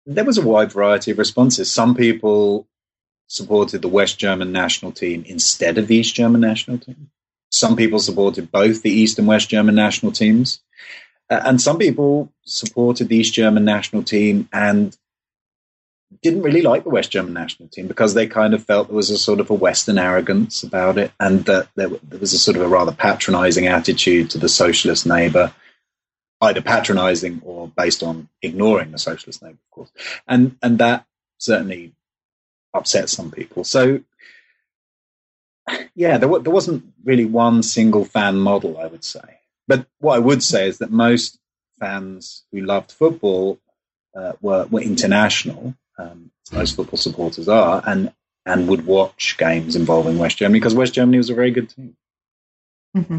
[0.06, 1.70] there was a wide variety of responses.
[1.70, 2.66] Some people
[3.26, 7.10] supported the West German national team instead of the East German national team.
[7.50, 10.60] Some people supported both the East and West German national teams.
[11.30, 14.96] Uh, and some people supported the East German national team and
[16.22, 19.10] didn't really like the West German national team because they kind of felt there was
[19.10, 22.56] a sort of a Western arrogance about it, and that there, there was a sort
[22.56, 25.52] of a rather patronizing attitude to the socialist neighbor,
[26.40, 29.90] either patronizing or based on ignoring the socialist neighbor, of course,
[30.26, 31.06] and and that
[31.38, 31.92] certainly
[32.72, 33.64] upset some people.
[33.64, 34.00] So.
[35.94, 39.38] Yeah, there, there wasn't really one single fan model, I would say.
[39.66, 41.38] But what I would say is that most
[41.80, 43.58] fans who loved football
[44.14, 48.12] uh, were, were international, um, most football supporters are, and
[48.46, 51.96] and would watch games involving West Germany because West Germany was a very good team.
[52.96, 53.18] Mm-hmm.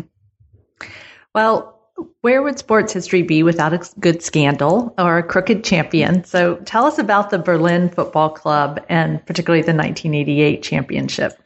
[1.33, 1.75] Well,
[2.21, 6.23] where would sports history be without a good scandal or a crooked champion?
[6.23, 11.39] So tell us about the Berlin Football Club and particularly the 1988 championship.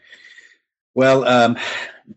[0.96, 1.58] Well, um,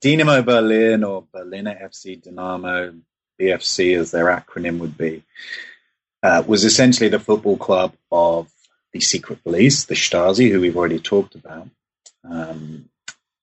[0.01, 2.95] Dynamo Berlin or Berliner FC Dynamo,
[3.41, 5.23] BFC as their acronym would be,
[6.23, 8.52] uh, was essentially the football club of
[8.93, 11.69] the secret police, the Stasi, who we've already talked about.
[12.25, 12.89] Um,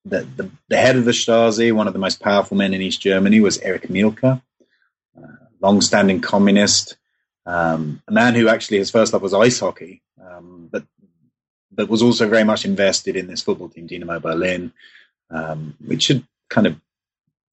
[0.05, 3.01] the, the, the, head of the Stasi, one of the most powerful men in East
[3.01, 4.39] Germany, was Erich Mielke, uh,
[5.59, 6.97] long-standing communist,
[7.45, 10.83] um, a man who actually his first love was ice hockey, um, but
[11.71, 14.73] but was also very much invested in this football team, Dynamo Berlin,
[15.29, 16.79] um, which had kind of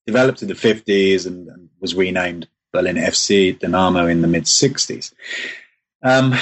[0.06, 5.12] developed in the 50s and, and was renamed Berlin FC Dynamo in the mid 60s.
[6.02, 6.34] Um,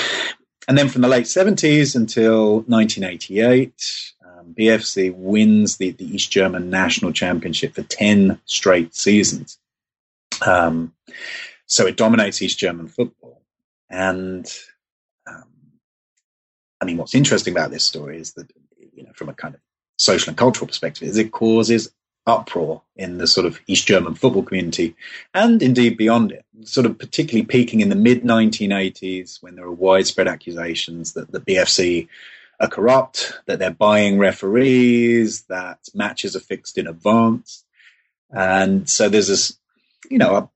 [0.68, 6.70] and then from the late 70s until 1988, um, BFC wins the, the East German
[6.70, 9.58] national championship for 10 straight seasons.
[10.44, 10.94] Um,
[11.66, 13.42] so it dominates East German football.
[13.90, 14.50] And
[15.26, 15.44] um,
[16.80, 18.50] I mean, what's interesting about this story is that,
[18.94, 19.60] you know, from a kind of
[19.98, 21.92] social and cultural perspective, is it causes
[22.26, 24.96] uproar in the sort of East German football community
[25.34, 29.72] and indeed beyond it, sort of particularly peaking in the mid 1980s when there were
[29.72, 32.08] widespread accusations that the BFC
[32.60, 37.64] are corrupt, that they're buying referees, that matches are fixed in advance.
[38.30, 39.58] And so there's this,
[40.10, 40.50] you know,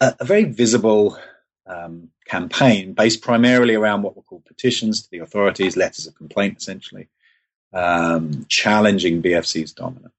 [0.00, 1.18] a, a very visible
[1.66, 6.58] um, campaign based primarily around what were called petitions to the authorities, letters of complaint,
[6.58, 7.08] essentially,
[7.74, 10.12] um, challenging BFC's dominance.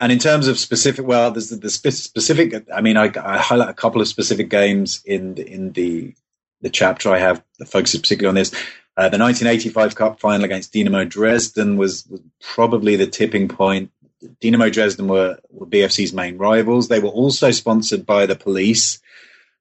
[0.00, 2.68] And in terms of specific, well, there's the, the specific.
[2.72, 6.14] I mean, I, I, highlight a couple of specific games in the, in the
[6.60, 8.52] the chapter I have that focuses particularly on this.
[8.96, 13.92] Uh, the 1985 Cup final against Dynamo Dresden was, was probably the tipping point.
[14.40, 16.88] Dynamo Dresden were, were BFC's main rivals.
[16.88, 18.98] They were also sponsored by the police,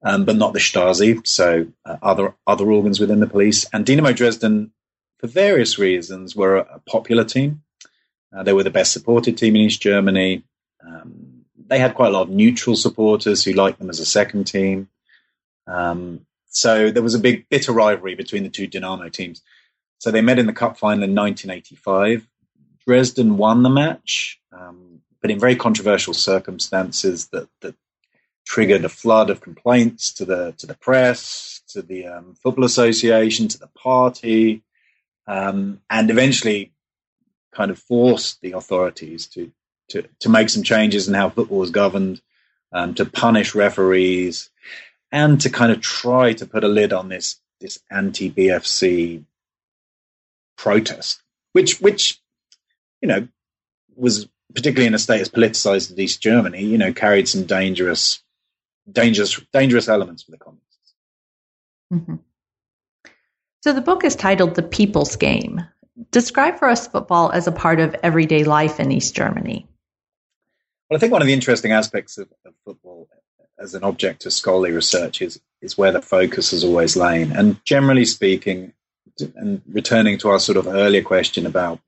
[0.01, 3.65] um, but not the Stasi, so uh, other other organs within the police.
[3.71, 4.71] And Dynamo Dresden
[5.19, 7.63] for various reasons, were a popular team.
[8.35, 10.43] Uh, they were the best supported team in East Germany.
[10.85, 14.45] Um, they had quite a lot of neutral supporters who liked them as a second
[14.45, 14.89] team.
[15.65, 19.41] Um, so there was a big bitter rivalry between the two Dynamo teams.
[19.99, 22.27] So they met in the cup final in 1985.
[22.85, 27.75] Dresden won the match, um, but in very controversial circumstances that, that
[28.45, 33.49] triggered a flood of complaints to the to the press, to the um, football association,
[33.49, 34.63] to the party,
[35.27, 36.71] um, and eventually
[37.53, 39.51] kind of forced the authorities to,
[39.89, 42.21] to, to make some changes in how football was governed,
[42.71, 44.49] um, to punish referees,
[45.11, 49.23] and to kind of try to put a lid on this this anti BFC
[50.57, 51.21] protest,
[51.53, 52.19] which which
[53.01, 53.27] you know
[53.95, 58.21] was particularly in a state as politicized as East Germany, you know, carried some dangerous,
[58.89, 60.93] dangerous, dangerous elements for the communists.
[61.93, 62.15] Mm-hmm.
[63.63, 65.61] So the book is titled The People's Game.
[66.11, 69.67] Describe for us football as a part of everyday life in East Germany.
[70.89, 73.09] Well, I think one of the interesting aspects of, of football
[73.59, 77.31] as an object of scholarly research is, is where the focus has always lain.
[77.31, 78.73] And generally speaking,
[79.35, 81.79] and returning to our sort of earlier question about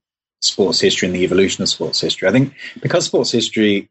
[0.41, 3.89] sports history and the evolution of sports history, I think because sports history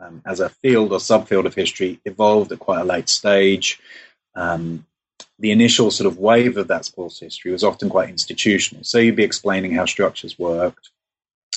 [0.00, 3.78] um, as a field or subfield of history evolved at quite a late stage,
[4.34, 4.86] um,
[5.38, 8.84] the initial sort of wave of that sports history was often quite institutional.
[8.84, 10.90] So you'd be explaining how structures worked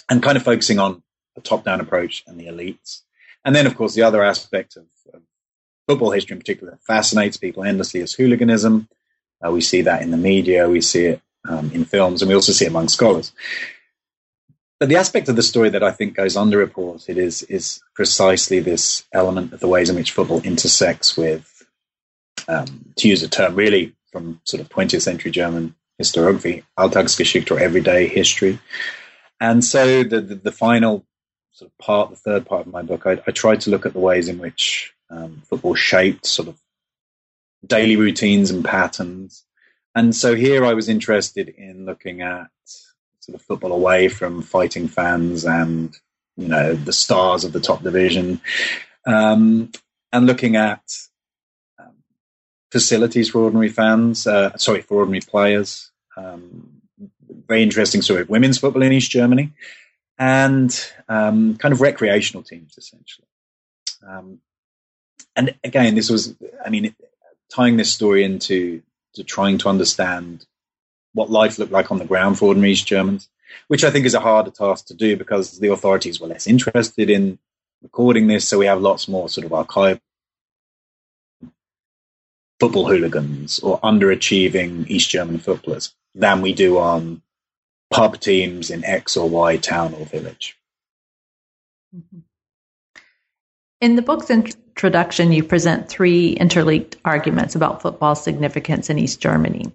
[0.10, 1.02] and kind of focusing on
[1.38, 3.02] a top down approach and the elites.
[3.46, 5.22] And then, of course, the other aspect of, of
[5.88, 8.90] football history in particular that fascinates people endlessly is hooliganism.
[9.46, 12.36] Uh, we see that in the media, we see it um, in films, and we
[12.36, 13.32] also see it among scholars.
[14.80, 19.06] But the aspect of the story that I think goes underreported is is precisely this
[19.14, 21.59] element of the ways in which football intersects with
[22.50, 27.60] um, to use a term really from sort of 20th century German historiography, Alltagsgeschichte or
[27.60, 28.60] everyday history.
[29.40, 31.06] And so the, the, the, final
[31.52, 33.94] sort of part, the third part of my book, I, I tried to look at
[33.94, 36.60] the ways in which um, football shaped sort of
[37.66, 39.44] daily routines and patterns,
[39.96, 42.50] And so here I was interested in looking at
[43.20, 45.96] sort of football away from fighting fans and
[46.38, 48.40] you know the stars of the top division,
[49.06, 49.72] um,
[50.14, 50.84] and looking at
[52.72, 54.28] facilities for ordinary fans.
[54.28, 55.92] Uh, sorry, for ordinary players.
[56.16, 56.82] Um,
[57.48, 59.52] very interesting story of women's football in East Germany,
[60.18, 63.28] and um, kind of recreational teams essentially.
[64.08, 64.40] Um,
[65.36, 66.96] and again, this was, I mean,
[67.50, 68.82] tying this story into
[69.16, 70.46] to trying to understand
[71.14, 73.30] what life looked like on the ground for ordinary East Germans,
[73.68, 77.10] which I think is a harder task to do because the authorities were less interested
[77.10, 77.40] in
[77.82, 78.48] recording this.
[78.48, 80.00] So we have lots more sort of archive
[82.60, 87.22] football hooligans or underachieving East German footballers than we do on
[87.92, 90.58] pub teams in X or Y town or village.
[91.96, 92.20] Mm-hmm.
[93.82, 99.72] In the book's introduction, you present three interlinked arguments about football's significance in East Germany.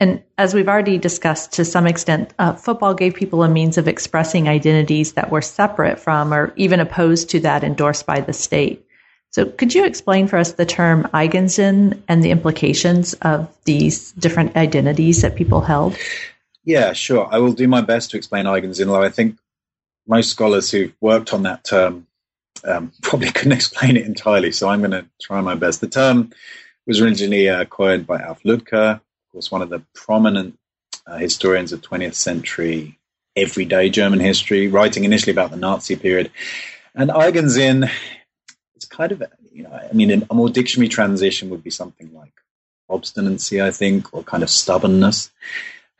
[0.00, 3.88] And as we've already discussed to some extent, uh, football gave people a means of
[3.88, 8.84] expressing identities that were separate from or even opposed to that endorsed by the state.
[9.30, 14.56] So, could you explain for us the term Eigensinn and the implications of these different
[14.56, 15.96] identities that people held?
[16.64, 17.28] Yeah, sure.
[17.30, 19.38] I will do my best to explain Eigensinn, although I think
[20.06, 22.06] most scholars who've worked on that term
[22.64, 25.80] um, probably couldn't explain it entirely, so I'm going to try my best.
[25.80, 26.32] The term
[26.86, 29.00] was originally uh, coined by Alf Lüdtke, of
[29.32, 30.58] course, one of the prominent
[31.06, 32.98] uh, historians of 20th century
[33.36, 36.30] everyday German history, writing initially about the Nazi period.
[36.94, 37.90] And Eigensinn,
[38.98, 39.22] kind of,
[39.52, 42.32] you know, I mean, a more dictionary transition would be something like
[42.90, 45.30] obstinacy, I think, or kind of stubbornness.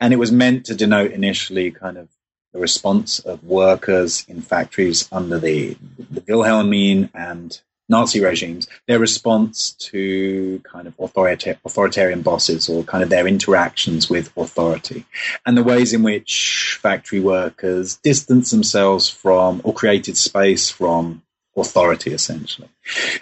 [0.01, 2.09] And it was meant to denote initially kind of
[2.51, 5.77] the response of workers in factories under the,
[6.11, 13.03] the Wilhelmine and Nazi regimes, their response to kind of authorita- authoritarian bosses or kind
[13.03, 15.05] of their interactions with authority,
[15.45, 21.23] and the ways in which factory workers distanced themselves from or created space from
[21.61, 22.69] authority, essentially.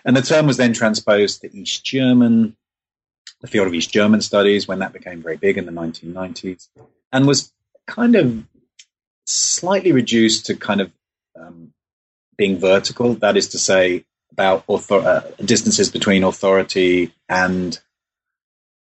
[0.06, 2.56] And the term was then transposed to East German,
[3.42, 6.68] the field of East German studies, when that became very big in the 1990s,
[7.12, 7.52] and was
[7.86, 8.44] kind of
[9.26, 10.92] slightly reduced to kind of
[11.40, 11.74] um,
[12.38, 13.14] being vertical.
[13.16, 17.80] That is to say, about author- uh, distances between authority and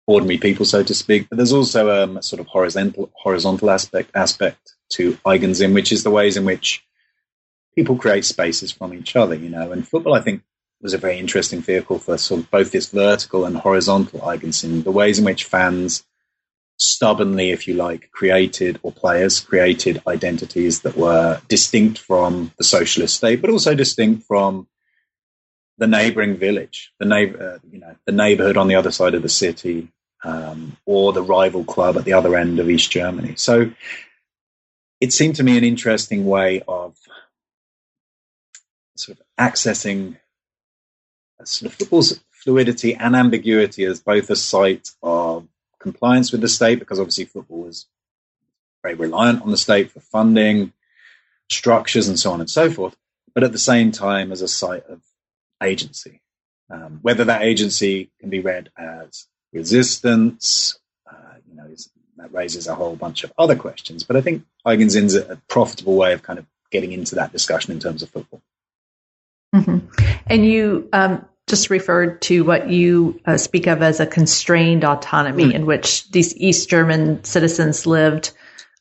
[0.08, 1.30] ordinary people, so to speak.
[1.30, 6.04] But there's also um, a sort of horizontal horizontal aspect aspect to Eigensinn, which is
[6.04, 6.84] the ways in which
[7.76, 9.36] people create spaces from each other.
[9.36, 10.44] You know, and football, I think,
[10.82, 14.92] was a very interesting vehicle for sort of both this vertical and horizontal Eigensinn, the
[14.92, 16.04] ways in which fans
[16.78, 23.18] stubbornly, if you like, created, or players created identities that were distinct from the socialist
[23.18, 24.68] state, but also distinct from
[25.78, 29.22] the neighboring village, the neighbor, uh, you know, the neighborhood on the other side of
[29.22, 29.90] the city,
[30.24, 33.34] um, or the rival club at the other end of East Germany.
[33.36, 33.72] So
[35.00, 36.96] it seemed to me an interesting way of
[39.02, 40.18] sort of accessing
[41.43, 45.47] sort of football's fluidity and ambiguity as both a site of
[45.80, 47.88] compliance with the state because obviously football is
[48.84, 50.74] very reliant on the state for funding,
[51.49, 52.95] structures, and so on and so forth.
[53.34, 55.02] But at the same time, as a site of
[55.62, 56.22] agency,
[56.70, 60.80] um, whether that agency can be read as resistance,
[61.10, 64.04] uh, you know, is, that raises a whole bunch of other questions.
[64.04, 67.72] But I think Eigensinn's a, a profitable way of kind of getting into that discussion
[67.72, 68.41] in terms of football.
[69.54, 69.80] Mm-hmm.
[70.28, 75.45] And you um, just referred to what you uh, speak of as a constrained autonomy
[75.45, 75.54] mm.
[75.54, 78.32] in which these East German citizens lived,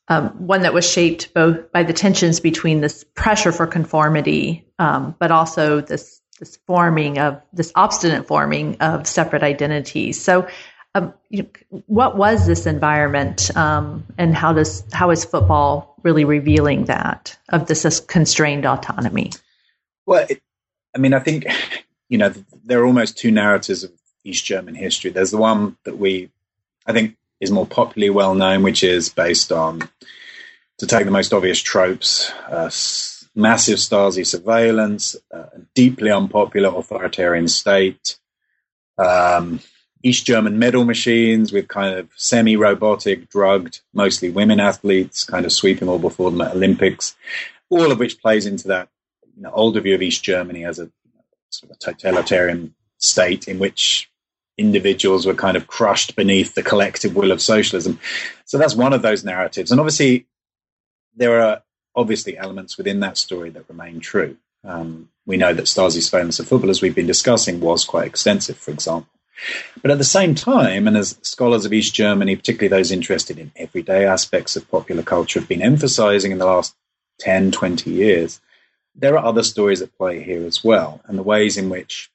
[0.08, 5.14] um, one that was shaped both by the tensions between this pressure for conformity, um,
[5.18, 10.18] but also this this forming of this obstinate forming of separate identities.
[10.20, 10.48] So,
[10.94, 16.24] um, you know, what was this environment, um, and how does how is football really
[16.24, 19.32] revealing that of this, this constrained autonomy?
[20.06, 20.40] Well, it,
[20.94, 21.46] I mean, I think
[22.10, 22.34] you know,
[22.64, 23.92] there are almost two narratives of
[24.24, 25.10] East German history.
[25.10, 26.28] There's the one that we,
[26.84, 29.88] I think, is more popularly well known, which is based on,
[30.78, 32.68] to take the most obvious tropes, uh,
[33.34, 38.18] massive Stasi surveillance, uh, a deeply unpopular authoritarian state,
[38.98, 39.60] um,
[40.02, 45.52] East German medal machines with kind of semi robotic, drugged, mostly women athletes, kind of
[45.52, 47.14] sweeping all before them at Olympics,
[47.68, 48.88] all of which plays into that
[49.40, 50.90] you know, older view of East Germany as a
[51.48, 54.10] sort of totalitarian state in which
[54.58, 57.98] individuals were kind of crushed beneath the collective will of socialism.
[58.44, 59.70] So that's one of those narratives.
[59.70, 60.26] And obviously,
[61.16, 61.62] there are
[61.96, 64.36] obviously elements within that story that remain true.
[64.62, 68.58] Um, we know that Stasi's surveillance of football, as we've been discussing, was quite extensive,
[68.58, 69.08] for example.
[69.80, 73.52] But at the same time, and as scholars of East Germany, particularly those interested in
[73.56, 76.74] everyday aspects of popular culture, have been emphasizing in the last
[77.20, 78.38] 10, 20 years,
[78.94, 82.10] there are other stories at play here as well, and the ways in which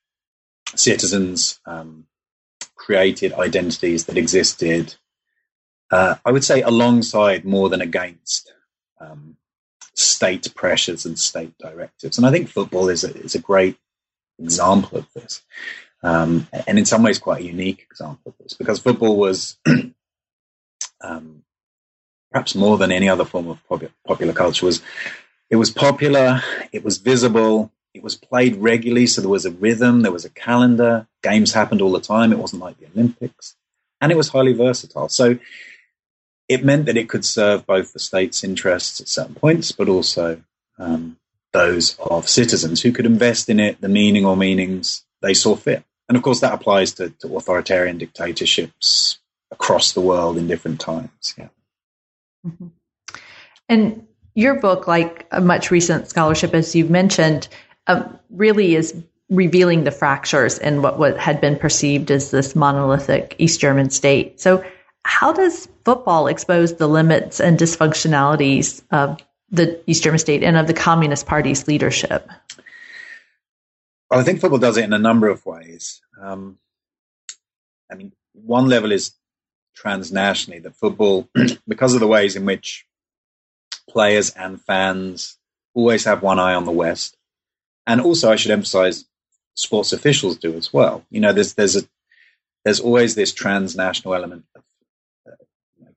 [0.76, 2.06] citizens um,
[2.76, 4.96] created identities that existed,
[5.92, 8.54] uh, I would say, alongside more than against
[9.00, 9.38] um,
[9.94, 12.18] state pressures and state directives.
[12.18, 13.78] And I think football is a, is a great
[14.40, 15.42] example of this.
[16.04, 19.58] Um, and in some ways, quite a unique example of this because football was
[21.02, 21.44] um,
[22.32, 23.60] perhaps more than any other form of
[24.06, 24.82] popular culture was
[25.50, 26.42] it was popular,
[26.72, 30.30] it was visible, it was played regularly, so there was a rhythm, there was a
[30.30, 32.32] calendar, games happened all the time.
[32.32, 33.56] It wasn't like the Olympics,
[34.02, 35.10] and it was highly versatile.
[35.10, 35.38] So
[36.48, 40.42] it meant that it could serve both the state's interests at certain points, but also
[40.78, 41.18] um,
[41.54, 45.84] those of citizens who could invest in it, the meaning or meanings they saw fit.
[46.08, 49.20] And of course, that applies to, to authoritarian dictatorships
[49.52, 51.34] across the world in different times.
[51.38, 51.48] Yeah.
[52.46, 52.68] Mm-hmm.
[53.70, 57.48] And your book, like a much recent scholarship, as you've mentioned,
[57.88, 58.94] uh, really is
[59.30, 64.40] revealing the fractures in what, what had been perceived as this monolithic East German state.
[64.40, 64.64] So,
[65.04, 69.20] how does football expose the limits and dysfunctionalities of
[69.52, 72.28] the East German state and of the Communist Party's leadership?
[74.10, 76.02] Well, I think football does it in a number of ways.
[76.20, 76.58] Um,
[77.92, 79.14] I mean, one level is
[79.78, 81.30] transnationally that football,
[81.68, 82.86] because of the ways in which
[83.90, 85.38] players and fans
[85.74, 87.18] always have one eye on the West,
[87.86, 89.06] and also I should emphasize
[89.56, 91.06] sports officials do as well.
[91.10, 91.84] You know, there's there's a
[92.64, 94.64] there's always this transnational element of,
[95.28, 95.36] uh,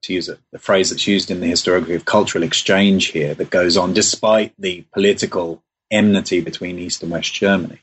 [0.01, 3.49] to use a, a, phrase that's used in the historiography of cultural exchange here that
[3.49, 7.79] goes on despite the political enmity between East and West Germany.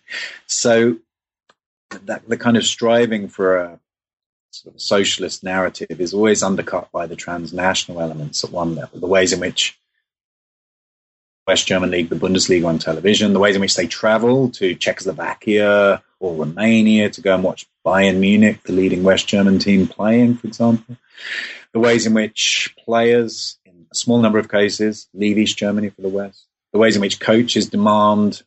[0.47, 0.99] So
[2.05, 3.81] that the kind of striving for a
[4.51, 9.07] sort of socialist narrative is always undercut by the transnational elements at one level, the
[9.07, 9.79] ways in which
[11.47, 16.03] West German League, the Bundesliga on television, the ways in which they travel to Czechoslovakia
[16.19, 20.49] or Romania to go and watch Bayern Munich, the leading West German team playing, for
[20.49, 20.97] example.
[21.73, 26.03] The ways in which players, in a small number of cases, leave East Germany for
[26.03, 26.47] the West.
[26.73, 28.43] The ways in which coaches demand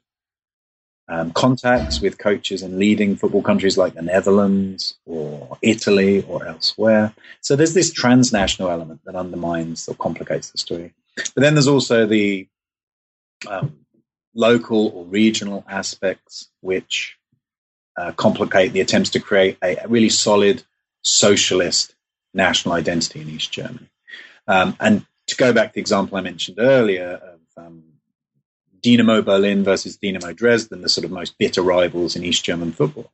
[1.08, 7.14] um, contacts with coaches in leading football countries like the Netherlands or Italy or elsewhere.
[7.40, 10.94] So there's this transnational element that undermines or complicates the story.
[11.16, 12.48] But then there's also the
[13.48, 13.86] um,
[14.34, 17.18] local or regional aspects which
[17.98, 20.64] uh, complicate the attempts to create a, a, really solid
[21.02, 21.96] socialist
[22.34, 23.90] national identity in East Germany.
[24.48, 27.84] Um, and to go back to the example I mentioned earlier of um,
[28.82, 33.12] Dynamo Berlin versus Dynamo Dresden, the sort of most bitter rivals in East German football.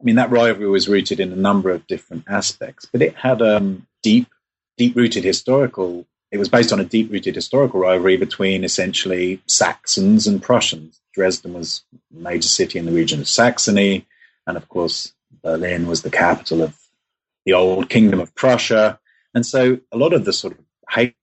[0.00, 3.40] I mean, that rivalry was rooted in a number of different aspects, but it had
[3.40, 4.26] um, deep,
[4.76, 10.42] deep-rooted historical it was based on a deep rooted historical rivalry between essentially Saxons and
[10.42, 11.00] Prussians.
[11.12, 14.04] Dresden was a major city in the region of Saxony,
[14.44, 15.14] and of course,
[15.44, 16.76] Berlin was the capital of
[17.46, 18.98] the old kingdom of Prussia.
[19.32, 21.14] And so a lot of the sort of hate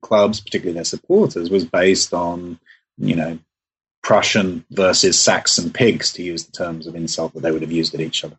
[0.00, 2.58] clubs, particularly their supporters, was based on,
[2.96, 3.38] you know,
[4.02, 7.94] Prussian versus Saxon pigs, to use the terms of insult that they would have used
[7.94, 8.38] at each other.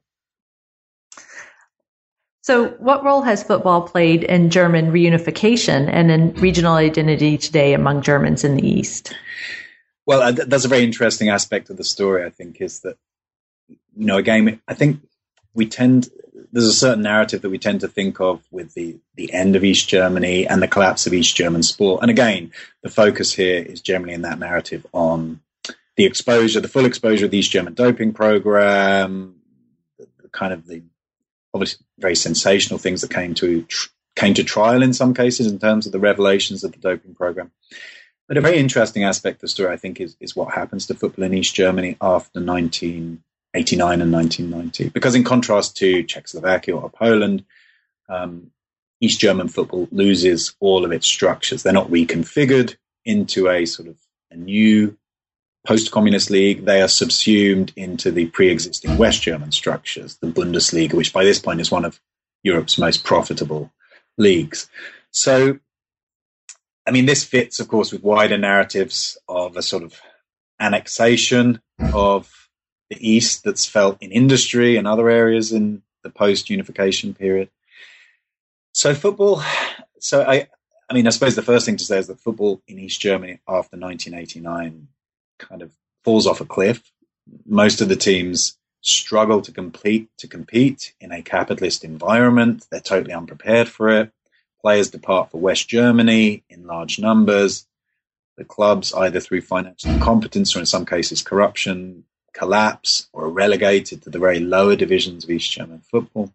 [2.46, 8.04] So, what role has football played in German reunification and in regional identity today among
[8.04, 9.16] Germans in the East?
[10.06, 12.98] Well, uh, that's a very interesting aspect of the story, I think, is that,
[13.68, 15.00] you know, again, I think
[15.56, 16.10] we tend,
[16.52, 19.64] there's a certain narrative that we tend to think of with the, the end of
[19.64, 22.04] East Germany and the collapse of East German sport.
[22.04, 22.52] And again,
[22.84, 25.40] the focus here is generally in that narrative on
[25.96, 29.34] the exposure, the full exposure of the East German doping program,
[29.98, 30.84] the, the kind of the
[31.56, 33.66] obviously very sensational things that came to
[34.16, 37.52] came to trial in some cases in terms of the revelations of the doping program.
[38.28, 40.96] But a very interesting aspect of the story, I think, is, is what happens to
[40.96, 44.90] football in East Germany after 1989 and 1990.
[44.90, 47.44] Because in contrast to Czechoslovakia or Poland,
[48.10, 48.52] um,
[49.02, 51.62] East German football loses all of its structures.
[51.62, 53.98] They're not reconfigured into a sort of
[54.32, 54.98] a new
[55.66, 61.24] post-communist league, they are subsumed into the pre-existing West German structures, the Bundesliga, which by
[61.24, 62.00] this point is one of
[62.44, 63.72] Europe's most profitable
[64.18, 64.70] leagues.
[65.12, 65.60] So,
[66.86, 70.00] I mean, this fits, of course, with wider narratives of a sort of
[70.60, 71.62] annexation
[71.94, 72.32] of
[72.90, 77.50] the East that's felt in industry and other areas in the post-unification period.
[78.74, 79.42] So football,
[80.00, 80.48] so I,
[80.90, 83.40] I mean, I suppose the first thing to say is that football in East Germany
[83.48, 84.88] after 1989
[85.38, 85.72] kind of
[86.04, 86.92] falls off a cliff.
[87.46, 92.66] Most of the teams struggle to compete to compete in a capitalist environment.
[92.70, 94.12] They're totally unprepared for it.
[94.62, 97.68] Players depart for West Germany in large numbers.
[98.38, 104.02] The clubs, either through financial incompetence or in some cases corruption, collapse or are relegated
[104.04, 106.32] to the very lower divisions of East German football.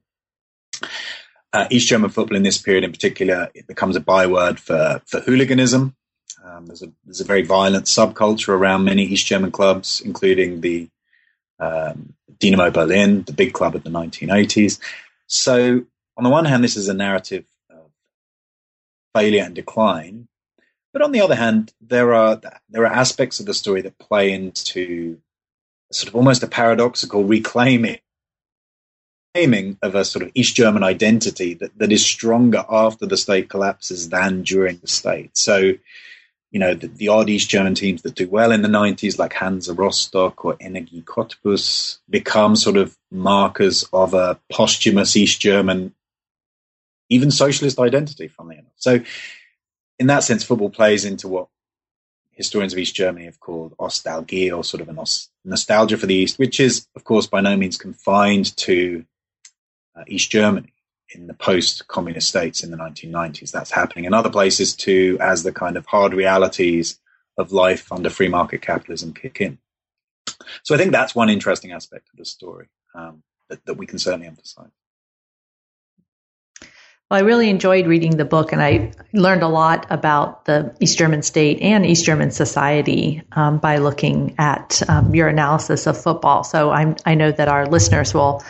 [1.52, 5.20] Uh, East German football in this period in particular, it becomes a byword for, for
[5.20, 5.94] hooliganism.
[6.44, 10.88] Um, there's, a, there's a very violent subculture around many East German clubs, including the
[11.58, 14.78] um, Dynamo Berlin, the big club of the 1980s.
[15.26, 15.84] So,
[16.16, 17.90] on the one hand, this is a narrative of
[19.14, 20.28] failure and decline,
[20.92, 24.32] but on the other hand, there are there are aspects of the story that play
[24.32, 25.20] into
[25.92, 27.98] sort of almost a paradoxical reclaiming
[29.34, 34.08] of a sort of East German identity that, that is stronger after the state collapses
[34.08, 35.36] than during the state.
[35.36, 35.74] So,
[36.50, 39.32] you know, the, the odd East German teams that do well in the 90s, like
[39.32, 45.94] Hansa Rostock or Energie Cottbus, become sort of markers of a posthumous East German,
[47.08, 48.72] even socialist identity, funnily enough.
[48.76, 49.00] So,
[49.98, 51.48] in that sense, football plays into what
[52.32, 56.14] historians of East Germany have called Ostalgie or sort of a nos- nostalgia for the
[56.14, 59.04] East, which is, of course, by no means confined to
[59.94, 60.72] uh, East Germany
[61.14, 63.50] in the post-communist states in the 1990s.
[63.50, 66.98] That's happening in other places too, as the kind of hard realities
[67.36, 69.58] of life under free market capitalism kick in.
[70.62, 73.98] So I think that's one interesting aspect of the story um, that, that we can
[73.98, 74.70] certainly emphasize.
[77.10, 80.96] Well, I really enjoyed reading the book, and I learned a lot about the East
[80.96, 86.44] German state and East German society um, by looking at um, your analysis of football.
[86.44, 88.44] So I'm, i know that our listeners will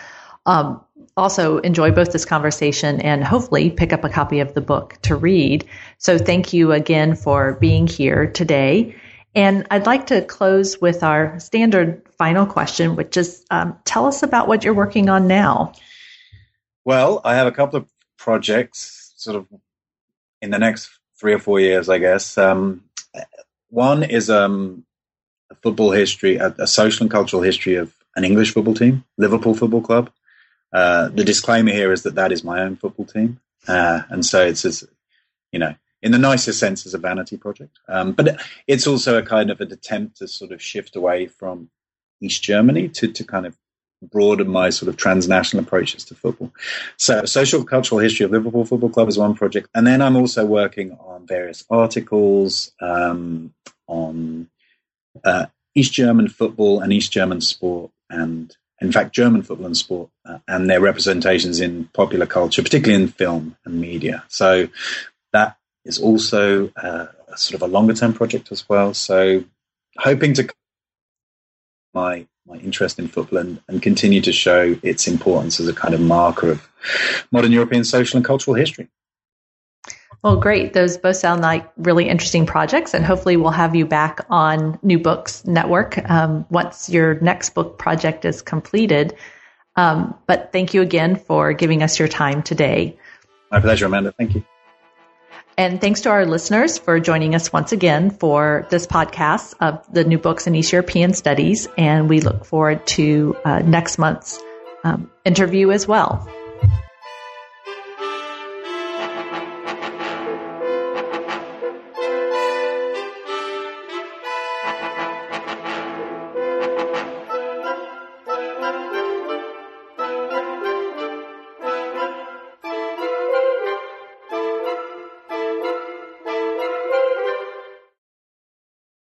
[0.44, 0.84] um,
[1.16, 5.16] also enjoy both this conversation and hopefully pick up a copy of the book to
[5.16, 5.66] read.
[5.98, 8.96] So thank you again for being here today.
[9.34, 14.22] And I'd like to close with our standard final question, which is um, tell us
[14.22, 15.72] about what you're working on now.
[16.84, 17.88] Well, I have a couple of
[18.18, 19.46] projects sort of
[20.42, 22.36] in the next three or four years, I guess.
[22.38, 22.82] Um,
[23.68, 24.84] one is um,
[25.50, 29.54] a football history, a, a, social and cultural history of an English football team, Liverpool
[29.54, 30.10] Football Club.
[30.72, 34.44] Uh, the disclaimer here is that that is my own football team, uh, and so
[34.44, 34.84] it's as
[35.52, 37.78] you know, in the nicest sense, as a vanity project.
[37.88, 41.70] Um, but it's also a kind of an attempt to sort of shift away from
[42.20, 43.56] East Germany to to kind of
[44.02, 46.52] broaden my sort of transnational approaches to football.
[46.96, 50.46] So, social cultural history of Liverpool Football Club is one project, and then I'm also
[50.46, 53.52] working on various articles um,
[53.86, 54.48] on
[55.24, 60.10] uh, East German football and East German sport, and in fact, German football and sport,
[60.24, 64.24] uh, and their representations in popular culture, particularly in film and media.
[64.28, 64.68] So,
[65.32, 67.06] that is also uh,
[67.36, 68.94] sort of a longer term project as well.
[68.94, 69.44] So,
[69.98, 70.48] hoping to
[71.94, 75.94] my my interest in football and, and continue to show its importance as a kind
[75.94, 76.68] of marker of
[77.30, 78.88] modern European social and cultural history.
[80.22, 80.74] Well, great.
[80.74, 84.98] Those both sound like really interesting projects, and hopefully, we'll have you back on New
[84.98, 89.14] Books Network um, once your next book project is completed.
[89.76, 92.98] Um, but thank you again for giving us your time today.
[93.50, 94.12] My pleasure, Amanda.
[94.12, 94.44] Thank you.
[95.56, 100.04] And thanks to our listeners for joining us once again for this podcast of the
[100.04, 101.66] new books in East European Studies.
[101.76, 104.40] And we look forward to uh, next month's
[104.84, 106.26] um, interview as well.